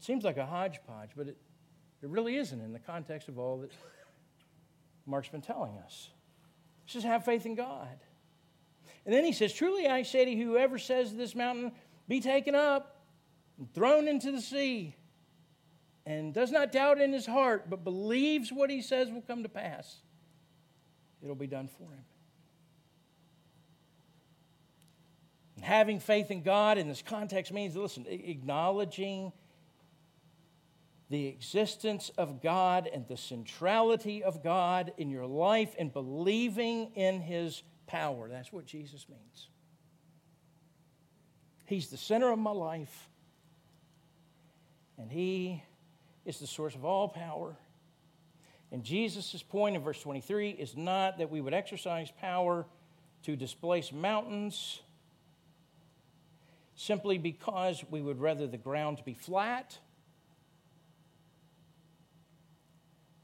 Seems 0.00 0.24
like 0.24 0.36
a 0.36 0.46
hodgepodge, 0.46 1.10
but 1.16 1.28
it, 1.28 1.36
it 2.02 2.08
really 2.08 2.36
isn't 2.36 2.60
in 2.60 2.72
the 2.72 2.78
context 2.78 3.28
of 3.28 3.38
all 3.38 3.58
that 3.58 3.70
Mark's 5.06 5.28
been 5.28 5.40
telling 5.40 5.78
us. 5.78 6.10
He 6.84 6.92
says, 6.92 7.04
Have 7.04 7.24
faith 7.24 7.46
in 7.46 7.54
God. 7.54 7.98
And 9.04 9.14
then 9.14 9.24
he 9.24 9.32
says, 9.32 9.52
Truly 9.52 9.86
I 9.86 10.02
say 10.02 10.24
to 10.24 10.30
you, 10.30 10.46
whoever 10.46 10.78
says 10.78 11.10
to 11.10 11.16
this 11.16 11.34
mountain, 11.34 11.72
Be 12.08 12.20
taken 12.20 12.54
up 12.54 13.04
and 13.58 13.72
thrown 13.72 14.08
into 14.08 14.32
the 14.32 14.40
sea, 14.40 14.96
and 16.04 16.34
does 16.34 16.50
not 16.50 16.72
doubt 16.72 17.00
in 17.00 17.12
his 17.12 17.26
heart, 17.26 17.70
but 17.70 17.84
believes 17.84 18.52
what 18.52 18.70
he 18.70 18.82
says 18.82 19.10
will 19.10 19.22
come 19.22 19.42
to 19.42 19.48
pass, 19.48 19.96
it'll 21.22 21.34
be 21.34 21.46
done 21.46 21.68
for 21.68 21.84
him. 21.84 22.04
And 25.56 25.64
having 25.64 26.00
faith 26.00 26.30
in 26.30 26.42
God 26.42 26.76
in 26.76 26.86
this 26.86 27.02
context 27.02 27.52
means, 27.52 27.74
listen, 27.74 28.04
acknowledging 28.08 29.32
the 31.08 31.26
existence 31.26 32.10
of 32.18 32.42
God 32.42 32.88
and 32.92 33.06
the 33.06 33.16
centrality 33.16 34.24
of 34.24 34.42
God 34.42 34.92
in 34.98 35.10
your 35.10 35.26
life 35.26 35.74
and 35.78 35.92
believing 35.92 36.90
in 36.94 37.20
his 37.20 37.62
power. 37.86 38.28
That's 38.28 38.52
what 38.52 38.66
Jesus 38.66 39.06
means. 39.08 39.48
He's 41.66 41.88
the 41.88 41.96
center 41.96 42.30
of 42.30 42.38
my 42.38 42.52
life, 42.52 43.08
and 44.98 45.10
he 45.10 45.62
is 46.24 46.38
the 46.38 46.46
source 46.46 46.74
of 46.74 46.84
all 46.84 47.08
power. 47.08 47.56
And 48.72 48.82
Jesus' 48.82 49.42
point 49.42 49.76
in 49.76 49.82
verse 49.82 50.00
23 50.00 50.50
is 50.50 50.76
not 50.76 51.18
that 51.18 51.30
we 51.30 51.40
would 51.40 51.54
exercise 51.54 52.10
power 52.20 52.66
to 53.22 53.36
displace 53.36 53.92
mountains 53.92 54.80
simply 56.74 57.16
because 57.18 57.84
we 57.90 58.00
would 58.00 58.20
rather 58.20 58.46
the 58.46 58.58
ground 58.58 59.02
be 59.04 59.14
flat. 59.14 59.78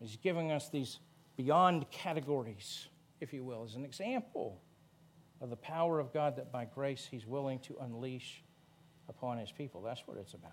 He's 0.03 0.17
giving 0.17 0.51
us 0.51 0.69
these 0.69 0.99
beyond 1.37 1.89
categories, 1.91 2.89
if 3.21 3.33
you 3.33 3.45
will, 3.45 3.65
as 3.65 3.77
an 3.77 3.85
example 3.85 4.61
of 5.41 5.49
the 5.49 5.57
power 5.57 6.01
of 6.01 6.13
God 6.13 6.37
that 6.37 6.51
by 6.51 6.65
grace 6.65 7.07
He's 7.09 7.25
willing 7.25 7.61
to 7.61 7.77
unleash 7.81 8.43
upon 9.09 9.39
His 9.39 9.53
people. 9.53 9.81
That's 9.81 10.03
what 10.07 10.17
it's 10.17 10.35
about. 10.35 10.53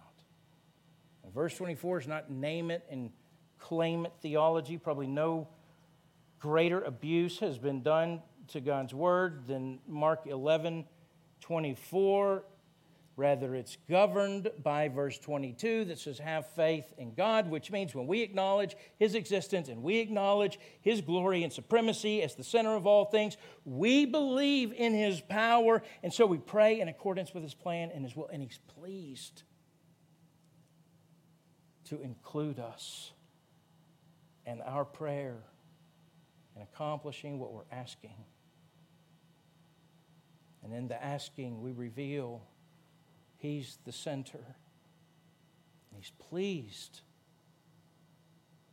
And 1.23 1.33
verse 1.33 1.55
24 1.55 1.99
is 2.01 2.07
not 2.07 2.29
name 2.29 2.69
it 2.69 2.85
and 2.91 3.09
claim 3.57 4.05
it 4.05 4.13
theology. 4.21 4.77
Probably 4.77 5.07
no 5.07 5.47
greater 6.39 6.81
abuse 6.83 7.39
has 7.39 7.57
been 7.57 7.81
done 7.81 8.21
to 8.49 8.61
God's 8.61 8.93
word 8.93 9.47
than 9.47 9.79
Mark 9.87 10.27
11 10.27 10.85
24. 11.41 12.43
Rather, 13.19 13.53
it's 13.53 13.75
governed 13.89 14.49
by 14.63 14.87
verse 14.87 15.19
22 15.19 15.83
that 15.83 15.99
says, 15.99 16.19
Have 16.19 16.47
faith 16.51 16.93
in 16.97 17.13
God, 17.13 17.49
which 17.49 17.69
means 17.69 17.93
when 17.93 18.07
we 18.07 18.21
acknowledge 18.21 18.77
His 18.97 19.13
existence 19.13 19.67
and 19.67 19.83
we 19.83 19.97
acknowledge 19.97 20.57
His 20.79 21.01
glory 21.01 21.43
and 21.43 21.51
supremacy 21.51 22.23
as 22.23 22.35
the 22.35 22.45
center 22.45 22.77
of 22.77 22.87
all 22.87 23.03
things, 23.03 23.35
we 23.65 24.05
believe 24.05 24.71
in 24.71 24.93
His 24.93 25.19
power. 25.19 25.83
And 26.01 26.13
so 26.13 26.25
we 26.25 26.37
pray 26.37 26.79
in 26.79 26.87
accordance 26.87 27.33
with 27.33 27.43
His 27.43 27.53
plan 27.53 27.91
and 27.93 28.05
His 28.05 28.15
will, 28.15 28.29
and 28.31 28.41
He's 28.41 28.61
pleased 28.79 29.43
to 31.89 31.99
include 32.01 32.57
us 32.57 33.11
in 34.45 34.61
our 34.61 34.85
prayer 34.85 35.43
in 36.55 36.61
accomplishing 36.61 37.37
what 37.37 37.51
we're 37.51 37.63
asking. 37.69 38.15
And 40.63 40.71
in 40.71 40.87
the 40.87 41.03
asking, 41.03 41.61
we 41.61 41.73
reveal 41.73 42.43
He's 43.39 43.77
the 43.85 43.91
center. 43.91 44.55
He's 45.95 46.11
pleased 46.29 47.01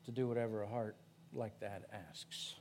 to 0.05 0.11
do 0.11 0.29
whatever 0.29 0.63
a 0.63 0.69
heart 0.69 0.97
like 1.33 1.59
that 1.61 1.89
asks. 2.11 2.55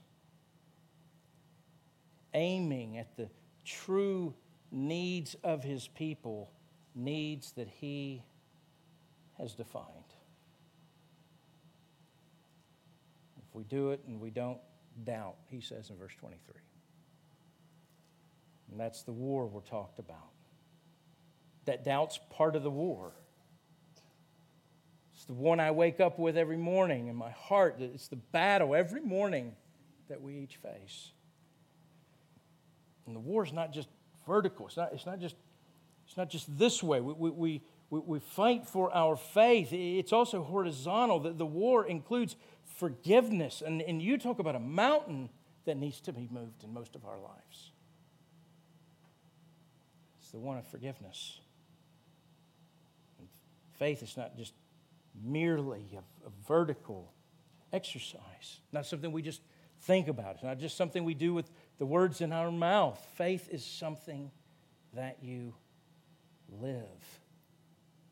Aiming 2.33 2.97
at 2.97 3.17
the 3.17 3.29
true 3.63 4.33
needs 4.71 5.35
of 5.43 5.63
His 5.63 5.87
people, 5.87 6.51
needs 6.93 7.51
that 7.53 7.67
He 7.67 8.23
has 9.39 9.53
defined. 9.53 9.85
If 13.37 13.55
we 13.55 13.63
do 13.63 13.91
it 13.91 14.01
and 14.07 14.21
we 14.21 14.29
don't 14.29 14.59
doubt, 15.03 15.35
he 15.49 15.59
says 15.59 15.89
in 15.89 15.97
verse 15.97 16.15
23. 16.19 16.55
And 18.71 18.79
that's 18.79 19.03
the 19.03 19.11
war 19.11 19.45
we're 19.47 19.61
talked 19.61 19.99
about. 19.99 20.29
That 21.65 21.83
doubt's 21.83 22.19
part 22.29 22.55
of 22.55 22.63
the 22.63 22.71
war. 22.71 23.11
It's 25.15 25.25
the 25.25 25.33
one 25.33 25.59
I 25.59 25.71
wake 25.71 25.99
up 25.99 26.19
with 26.19 26.37
every 26.37 26.57
morning 26.57 27.07
in 27.07 27.15
my 27.15 27.31
heart. 27.31 27.77
It's 27.79 28.07
the 28.07 28.15
battle 28.15 28.75
every 28.75 29.01
morning 29.01 29.55
that 30.07 30.21
we 30.21 30.37
each 30.37 30.57
face. 30.57 31.11
And 33.07 33.15
the 33.15 33.19
war 33.19 33.43
is 33.43 33.53
not 33.53 33.73
just 33.73 33.87
vertical, 34.27 34.67
it's 34.67 34.77
not, 34.77 34.93
it's 34.93 35.05
not, 35.05 35.19
just, 35.19 35.35
it's 36.07 36.17
not 36.17 36.29
just 36.29 36.57
this 36.57 36.81
way. 36.81 37.01
We, 37.01 37.13
we, 37.31 37.61
we, 37.89 37.99
we 37.99 38.19
fight 38.19 38.67
for 38.67 38.93
our 38.95 39.15
faith, 39.15 39.71
it's 39.71 40.13
also 40.13 40.43
horizontal. 40.43 41.19
The, 41.19 41.33
the 41.33 41.45
war 41.45 41.85
includes 41.85 42.35
forgiveness. 42.77 43.63
And, 43.65 43.81
and 43.81 44.01
you 44.01 44.17
talk 44.17 44.39
about 44.39 44.55
a 44.55 44.59
mountain 44.59 45.29
that 45.65 45.77
needs 45.77 45.99
to 46.01 46.13
be 46.13 46.27
moved 46.31 46.63
in 46.63 46.73
most 46.73 46.95
of 46.95 47.05
our 47.05 47.17
lives. 47.17 47.71
It's 50.19 50.31
the 50.31 50.39
one 50.39 50.57
of 50.57 50.67
forgiveness. 50.67 51.39
Faith 53.77 54.03
is 54.03 54.15
not 54.17 54.37
just 54.37 54.53
merely 55.23 55.85
a, 55.95 56.27
a 56.27 56.31
vertical 56.47 57.11
exercise, 57.73 58.59
not 58.71 58.85
something 58.85 59.11
we 59.11 59.21
just 59.21 59.41
think 59.81 60.07
about. 60.07 60.35
It's 60.35 60.43
not 60.43 60.59
just 60.59 60.77
something 60.77 61.03
we 61.03 61.13
do 61.13 61.33
with 61.33 61.49
the 61.77 61.85
words 61.85 62.21
in 62.21 62.31
our 62.31 62.51
mouth. 62.51 62.99
Faith 63.15 63.49
is 63.51 63.65
something 63.65 64.31
that 64.93 65.17
you 65.21 65.53
live 66.61 67.19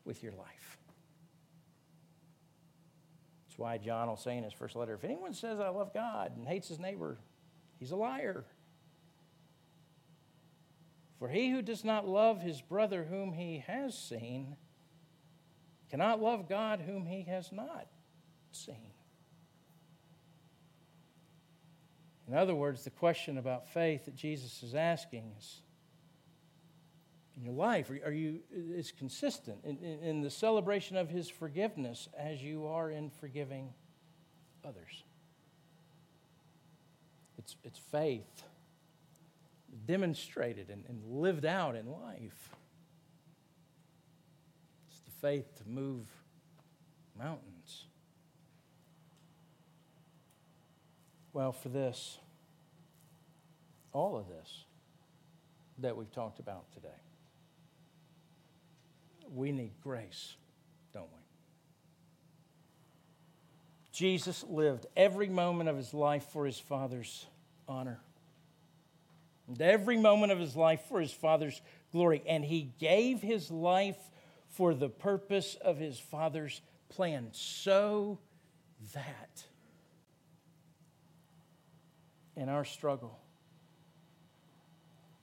with 0.04 0.22
your 0.22 0.32
life. 0.32 0.78
That's 3.46 3.58
why 3.58 3.78
John 3.78 4.08
will 4.08 4.16
say 4.16 4.36
in 4.36 4.44
his 4.44 4.52
first 4.52 4.76
letter 4.76 4.94
if 4.94 5.04
anyone 5.04 5.32
says, 5.32 5.60
I 5.60 5.68
love 5.68 5.94
God 5.94 6.36
and 6.36 6.46
hates 6.46 6.68
his 6.68 6.78
neighbor, 6.78 7.18
he's 7.78 7.90
a 7.90 7.96
liar. 7.96 8.44
For 11.18 11.28
he 11.28 11.50
who 11.50 11.62
does 11.62 11.84
not 11.84 12.06
love 12.06 12.42
his 12.42 12.60
brother 12.60 13.04
whom 13.04 13.32
he 13.32 13.64
has 13.66 13.96
seen 13.96 14.56
cannot 15.94 16.20
love 16.20 16.48
God 16.48 16.80
whom 16.80 17.06
he 17.06 17.22
has 17.22 17.52
not 17.52 17.86
seen. 18.50 18.90
In 22.26 22.34
other 22.34 22.52
words, 22.52 22.82
the 22.82 22.90
question 22.90 23.38
about 23.38 23.68
faith 23.68 24.06
that 24.06 24.16
Jesus 24.16 24.64
is 24.64 24.74
asking 24.74 25.30
is 25.38 25.60
in 27.36 27.44
your 27.44 27.54
life, 27.54 27.92
are 28.04 28.10
you 28.10 28.40
is 28.52 28.90
consistent 28.90 29.58
in, 29.62 29.76
in, 29.76 29.98
in 30.00 30.20
the 30.20 30.30
celebration 30.30 30.96
of 30.96 31.08
his 31.08 31.28
forgiveness 31.28 32.08
as 32.18 32.42
you 32.42 32.66
are 32.66 32.90
in 32.90 33.08
forgiving 33.08 33.72
others? 34.64 35.04
It's, 37.38 37.54
it's 37.62 37.78
faith 37.78 38.42
demonstrated 39.86 40.70
and, 40.70 40.82
and 40.88 41.04
lived 41.04 41.44
out 41.44 41.76
in 41.76 41.86
life. 41.88 42.50
Faith 45.24 45.56
to 45.56 45.66
move 45.66 46.06
mountains. 47.18 47.86
Well, 51.32 51.50
for 51.50 51.70
this, 51.70 52.18
all 53.94 54.18
of 54.18 54.28
this 54.28 54.64
that 55.78 55.96
we've 55.96 56.12
talked 56.12 56.40
about 56.40 56.70
today, 56.74 56.88
we 59.34 59.50
need 59.50 59.70
grace, 59.82 60.34
don't 60.92 61.08
we? 61.10 61.22
Jesus 63.92 64.44
lived 64.46 64.84
every 64.94 65.30
moment 65.30 65.70
of 65.70 65.78
his 65.78 65.94
life 65.94 66.26
for 66.34 66.44
his 66.44 66.58
Father's 66.58 67.24
honor, 67.66 67.98
and 69.48 69.62
every 69.62 69.96
moment 69.96 70.32
of 70.32 70.38
his 70.38 70.54
life 70.54 70.82
for 70.86 71.00
his 71.00 71.12
Father's 71.12 71.62
glory, 71.92 72.22
and 72.28 72.44
he 72.44 72.74
gave 72.78 73.22
his 73.22 73.50
life 73.50 73.96
for 74.56 74.74
the 74.74 74.88
purpose 74.88 75.56
of 75.60 75.78
his 75.78 75.98
Father's 75.98 76.60
plan, 76.88 77.28
so 77.32 78.18
that 78.94 79.44
in 82.36 82.48
our 82.48 82.64
struggle, 82.64 83.18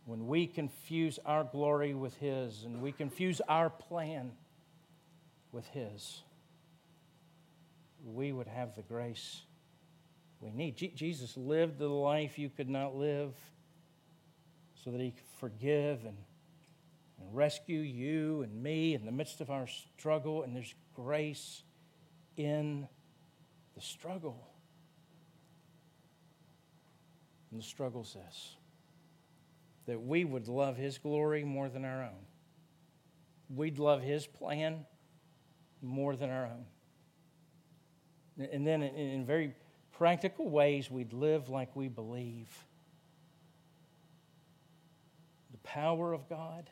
when 0.06 0.28
we 0.28 0.48
confuse 0.48 1.20
our 1.26 1.44
glory 1.44 1.94
with 1.94 2.18
His 2.18 2.64
and 2.64 2.82
we 2.82 2.92
confuse 2.92 3.40
our 3.48 3.70
plan 3.70 4.32
with 5.52 5.68
His, 5.68 6.22
we 8.04 8.32
would 8.32 8.48
have 8.48 8.76
the 8.76 8.82
grace 8.82 9.42
we 10.40 10.52
need. 10.52 10.76
Je- 10.76 10.94
Jesus 10.96 11.38
lived 11.38 11.78
the 11.78 11.88
life 11.88 12.40
you 12.40 12.50
could 12.50 12.70
not 12.70 12.96
live 12.96 13.34
so 14.84 14.92
that 14.92 15.00
He 15.00 15.12
could 15.12 15.28
forgive 15.40 16.04
and, 16.06 16.18
and 17.22 17.36
rescue 17.36 17.80
you 17.80 18.42
and 18.42 18.64
me 18.64 18.94
in 18.94 19.06
the 19.06 19.12
midst 19.12 19.42
of 19.42 19.50
our 19.50 19.68
struggle, 19.68 20.44
and 20.44 20.56
there's 20.56 20.74
grace 20.96 21.64
in 22.38 22.88
the 23.76 23.82
struggle. 23.82 24.48
And 27.52 27.60
the 27.60 27.66
struggle 27.66 28.04
says 28.04 28.56
that 29.86 30.02
we 30.02 30.24
would 30.26 30.48
love 30.48 30.78
His 30.78 30.98
glory 30.98 31.44
more 31.44 31.70
than 31.70 31.86
our 31.86 32.04
own. 32.04 32.26
We'd 33.54 33.80
love 33.80 34.02
His 34.02 34.26
plan 34.26 34.86
more 35.82 36.16
than 36.16 36.30
our 36.30 36.46
own. 36.46 36.66
And 38.52 38.66
then, 38.66 38.82
in 38.82 39.26
very 39.26 39.54
practical 39.92 40.50
ways, 40.50 40.90
we'd 40.90 41.14
live 41.14 41.50
like 41.50 41.76
we 41.76 41.90
believe 41.90 42.48
the 45.52 45.58
power 45.58 46.14
of 46.14 46.30
God 46.30 46.70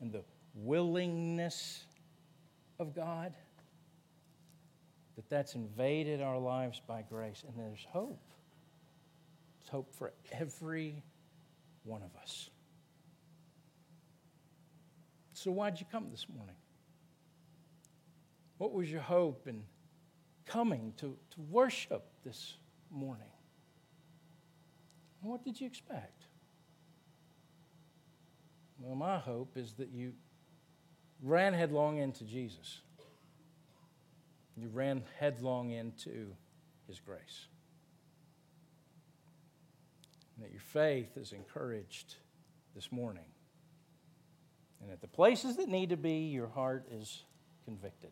and 0.00 0.12
the 0.12 0.22
willingness 0.54 1.84
of 2.78 2.94
God 2.94 3.34
that 5.16 5.28
that's 5.28 5.54
invaded 5.54 6.20
our 6.20 6.38
lives 6.38 6.80
by 6.86 7.02
grace 7.02 7.42
and 7.46 7.58
there's 7.58 7.86
hope 7.90 8.20
there's 9.58 9.70
hope 9.70 9.94
for 9.94 10.12
every 10.30 11.02
one 11.82 12.02
of 12.02 12.14
us. 12.20 12.50
So, 15.32 15.50
why'd 15.50 15.80
you 15.80 15.86
come 15.90 16.10
this 16.10 16.26
morning? 16.34 16.56
What 18.58 18.72
was 18.72 18.90
your 18.90 19.00
hope 19.00 19.46
in 19.48 19.62
coming 20.46 20.92
to, 20.98 21.16
to 21.30 21.40
worship 21.50 22.04
this 22.24 22.54
morning? 22.90 23.26
what 25.22 25.42
did 25.44 25.60
you 25.60 25.66
expect? 25.66 26.15
Well, 28.78 28.94
my 28.94 29.18
hope 29.18 29.56
is 29.56 29.72
that 29.74 29.90
you 29.90 30.12
ran 31.22 31.54
headlong 31.54 31.98
into 31.98 32.24
Jesus. 32.24 32.80
You 34.56 34.68
ran 34.68 35.02
headlong 35.18 35.70
into 35.70 36.34
his 36.86 37.00
grace 37.00 37.46
and 40.36 40.44
that 40.44 40.52
your 40.52 40.60
faith 40.60 41.16
is 41.16 41.32
encouraged 41.32 42.16
this 42.74 42.92
morning. 42.92 43.24
And 44.82 44.90
at 44.90 45.00
the 45.00 45.08
places 45.08 45.56
that 45.56 45.68
need 45.68 45.90
to 45.90 45.96
be, 45.96 46.28
your 46.28 46.48
heart 46.48 46.86
is 46.92 47.24
convicted. 47.64 48.10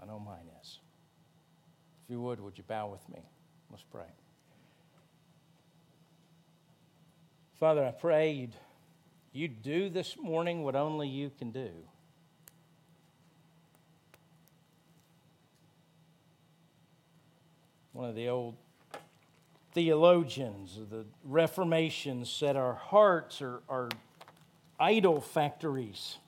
I 0.00 0.06
know 0.06 0.20
mine 0.20 0.48
is. 0.62 0.78
If 2.04 2.10
you 2.10 2.20
would, 2.20 2.40
would 2.40 2.56
you 2.56 2.64
bow 2.64 2.88
with 2.88 3.06
me? 3.08 3.22
Let's 3.70 3.82
pray. 3.82 4.04
Father, 7.58 7.84
I 7.84 7.90
pray 7.90 8.32
you'd, 8.32 8.54
you'd 9.34 9.62
do 9.62 9.90
this 9.90 10.16
morning 10.16 10.62
what 10.62 10.76
only 10.76 11.08
you 11.08 11.30
can 11.38 11.50
do. 11.50 11.70
One 17.92 18.08
of 18.08 18.14
the 18.14 18.28
old 18.28 18.54
theologians 19.72 20.78
of 20.78 20.88
the 20.88 21.04
Reformation 21.24 22.24
said 22.24 22.56
our 22.56 22.74
hearts 22.74 23.42
are, 23.42 23.60
are 23.68 23.88
idol 24.78 25.20
factories, 25.20 26.18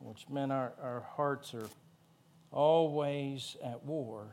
which 0.00 0.28
meant 0.28 0.50
our, 0.50 0.72
our 0.82 1.06
hearts 1.16 1.54
are 1.54 1.68
always 2.50 3.56
at 3.62 3.84
war, 3.84 4.26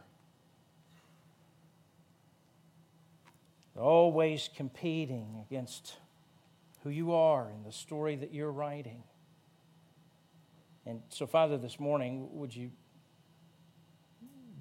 always 3.75 4.49
competing 4.55 5.43
against 5.47 5.97
who 6.83 6.89
you 6.89 7.13
are 7.13 7.49
and 7.49 7.65
the 7.65 7.71
story 7.71 8.15
that 8.17 8.33
you're 8.33 8.51
writing. 8.51 9.03
And 10.85 11.01
so, 11.09 11.25
Father, 11.25 11.57
this 11.57 11.79
morning, 11.79 12.27
would 12.33 12.53
you, 12.53 12.71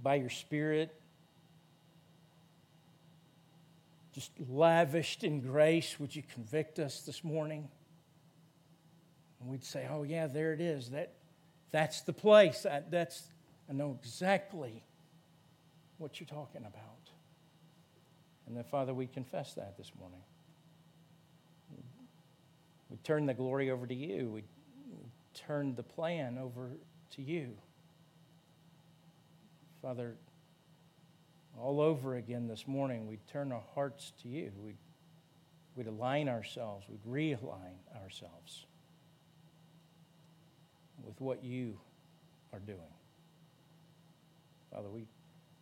by 0.03 0.15
your 0.17 0.31
Spirit, 0.31 0.95
just 4.13 4.31
lavished 4.49 5.25
in 5.25 5.41
grace, 5.41 5.99
would 5.99 6.15
you 6.15 6.23
convict 6.35 6.79
us 6.79 7.01
this 7.01 7.25
morning? 7.25 7.69
And 9.41 9.51
we'd 9.51 9.65
say, 9.65 9.89
oh, 9.91 10.05
yeah, 10.05 10.29
there 10.29 10.53
it 10.53 10.61
is. 10.61 10.91
That, 10.91 11.15
that's 11.73 12.03
the 12.03 12.13
place. 12.13 12.65
I, 12.67 12.83
that's, 12.89 13.25
I 13.69 13.73
know 13.73 13.99
exactly 14.01 14.85
what 15.99 16.21
you're 16.21 16.29
talking 16.29 16.61
about. 16.61 17.11
And 18.47 18.57
then, 18.57 18.65
Father, 18.65 18.95
we 18.95 19.07
confess 19.07 19.55
that 19.55 19.77
this 19.77 19.91
morning. 19.99 20.21
We 22.93 22.99
turn 22.99 23.25
the 23.25 23.33
glory 23.33 23.71
over 23.71 23.87
to 23.87 23.95
you. 23.95 24.29
We 24.29 24.45
turn 25.33 25.75
the 25.75 25.83
plan 25.83 26.37
over 26.37 26.69
to 27.13 27.23
you. 27.23 27.57
Father, 29.81 30.15
all 31.59 31.81
over 31.81 32.17
again 32.17 32.49
this 32.49 32.69
morning, 32.69 33.09
we 33.09 33.19
turn 33.33 33.51
our 33.51 33.63
hearts 33.75 34.13
to 34.23 34.29
you. 34.29 34.53
We, 34.63 34.75
we'd 35.75 35.87
align 35.87 36.29
ourselves, 36.29 36.85
we'd 36.87 37.03
realign 37.11 37.79
ourselves 38.03 38.67
with 41.03 41.19
what 41.19 41.43
you 41.43 41.79
are 42.53 42.61
doing. 42.61 42.79
Father, 44.71 44.91
we, 44.91 45.07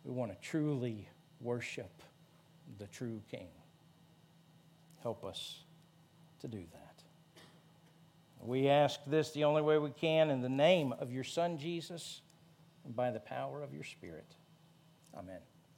we 0.03 0.11
want 0.11 0.33
to 0.33 0.37
truly 0.47 1.07
worship 1.39 2.03
the 2.77 2.87
true 2.87 3.21
King. 3.31 3.47
Help 5.01 5.23
us 5.23 5.59
to 6.41 6.49
do 6.49 6.63
that. 6.73 6.90
We 8.43 8.69
ask 8.69 8.99
this 9.05 9.31
the 9.31 9.43
only 9.43 9.61
way 9.61 9.77
we 9.77 9.91
can 9.91 10.31
in 10.31 10.41
the 10.41 10.49
name 10.49 10.93
of 10.99 11.11
your 11.11 11.23
Son, 11.23 11.57
Jesus, 11.57 12.21
and 12.85 12.95
by 12.95 13.11
the 13.11 13.19
power 13.19 13.61
of 13.61 13.73
your 13.73 13.83
Spirit. 13.83 14.35
Amen. 15.15 15.41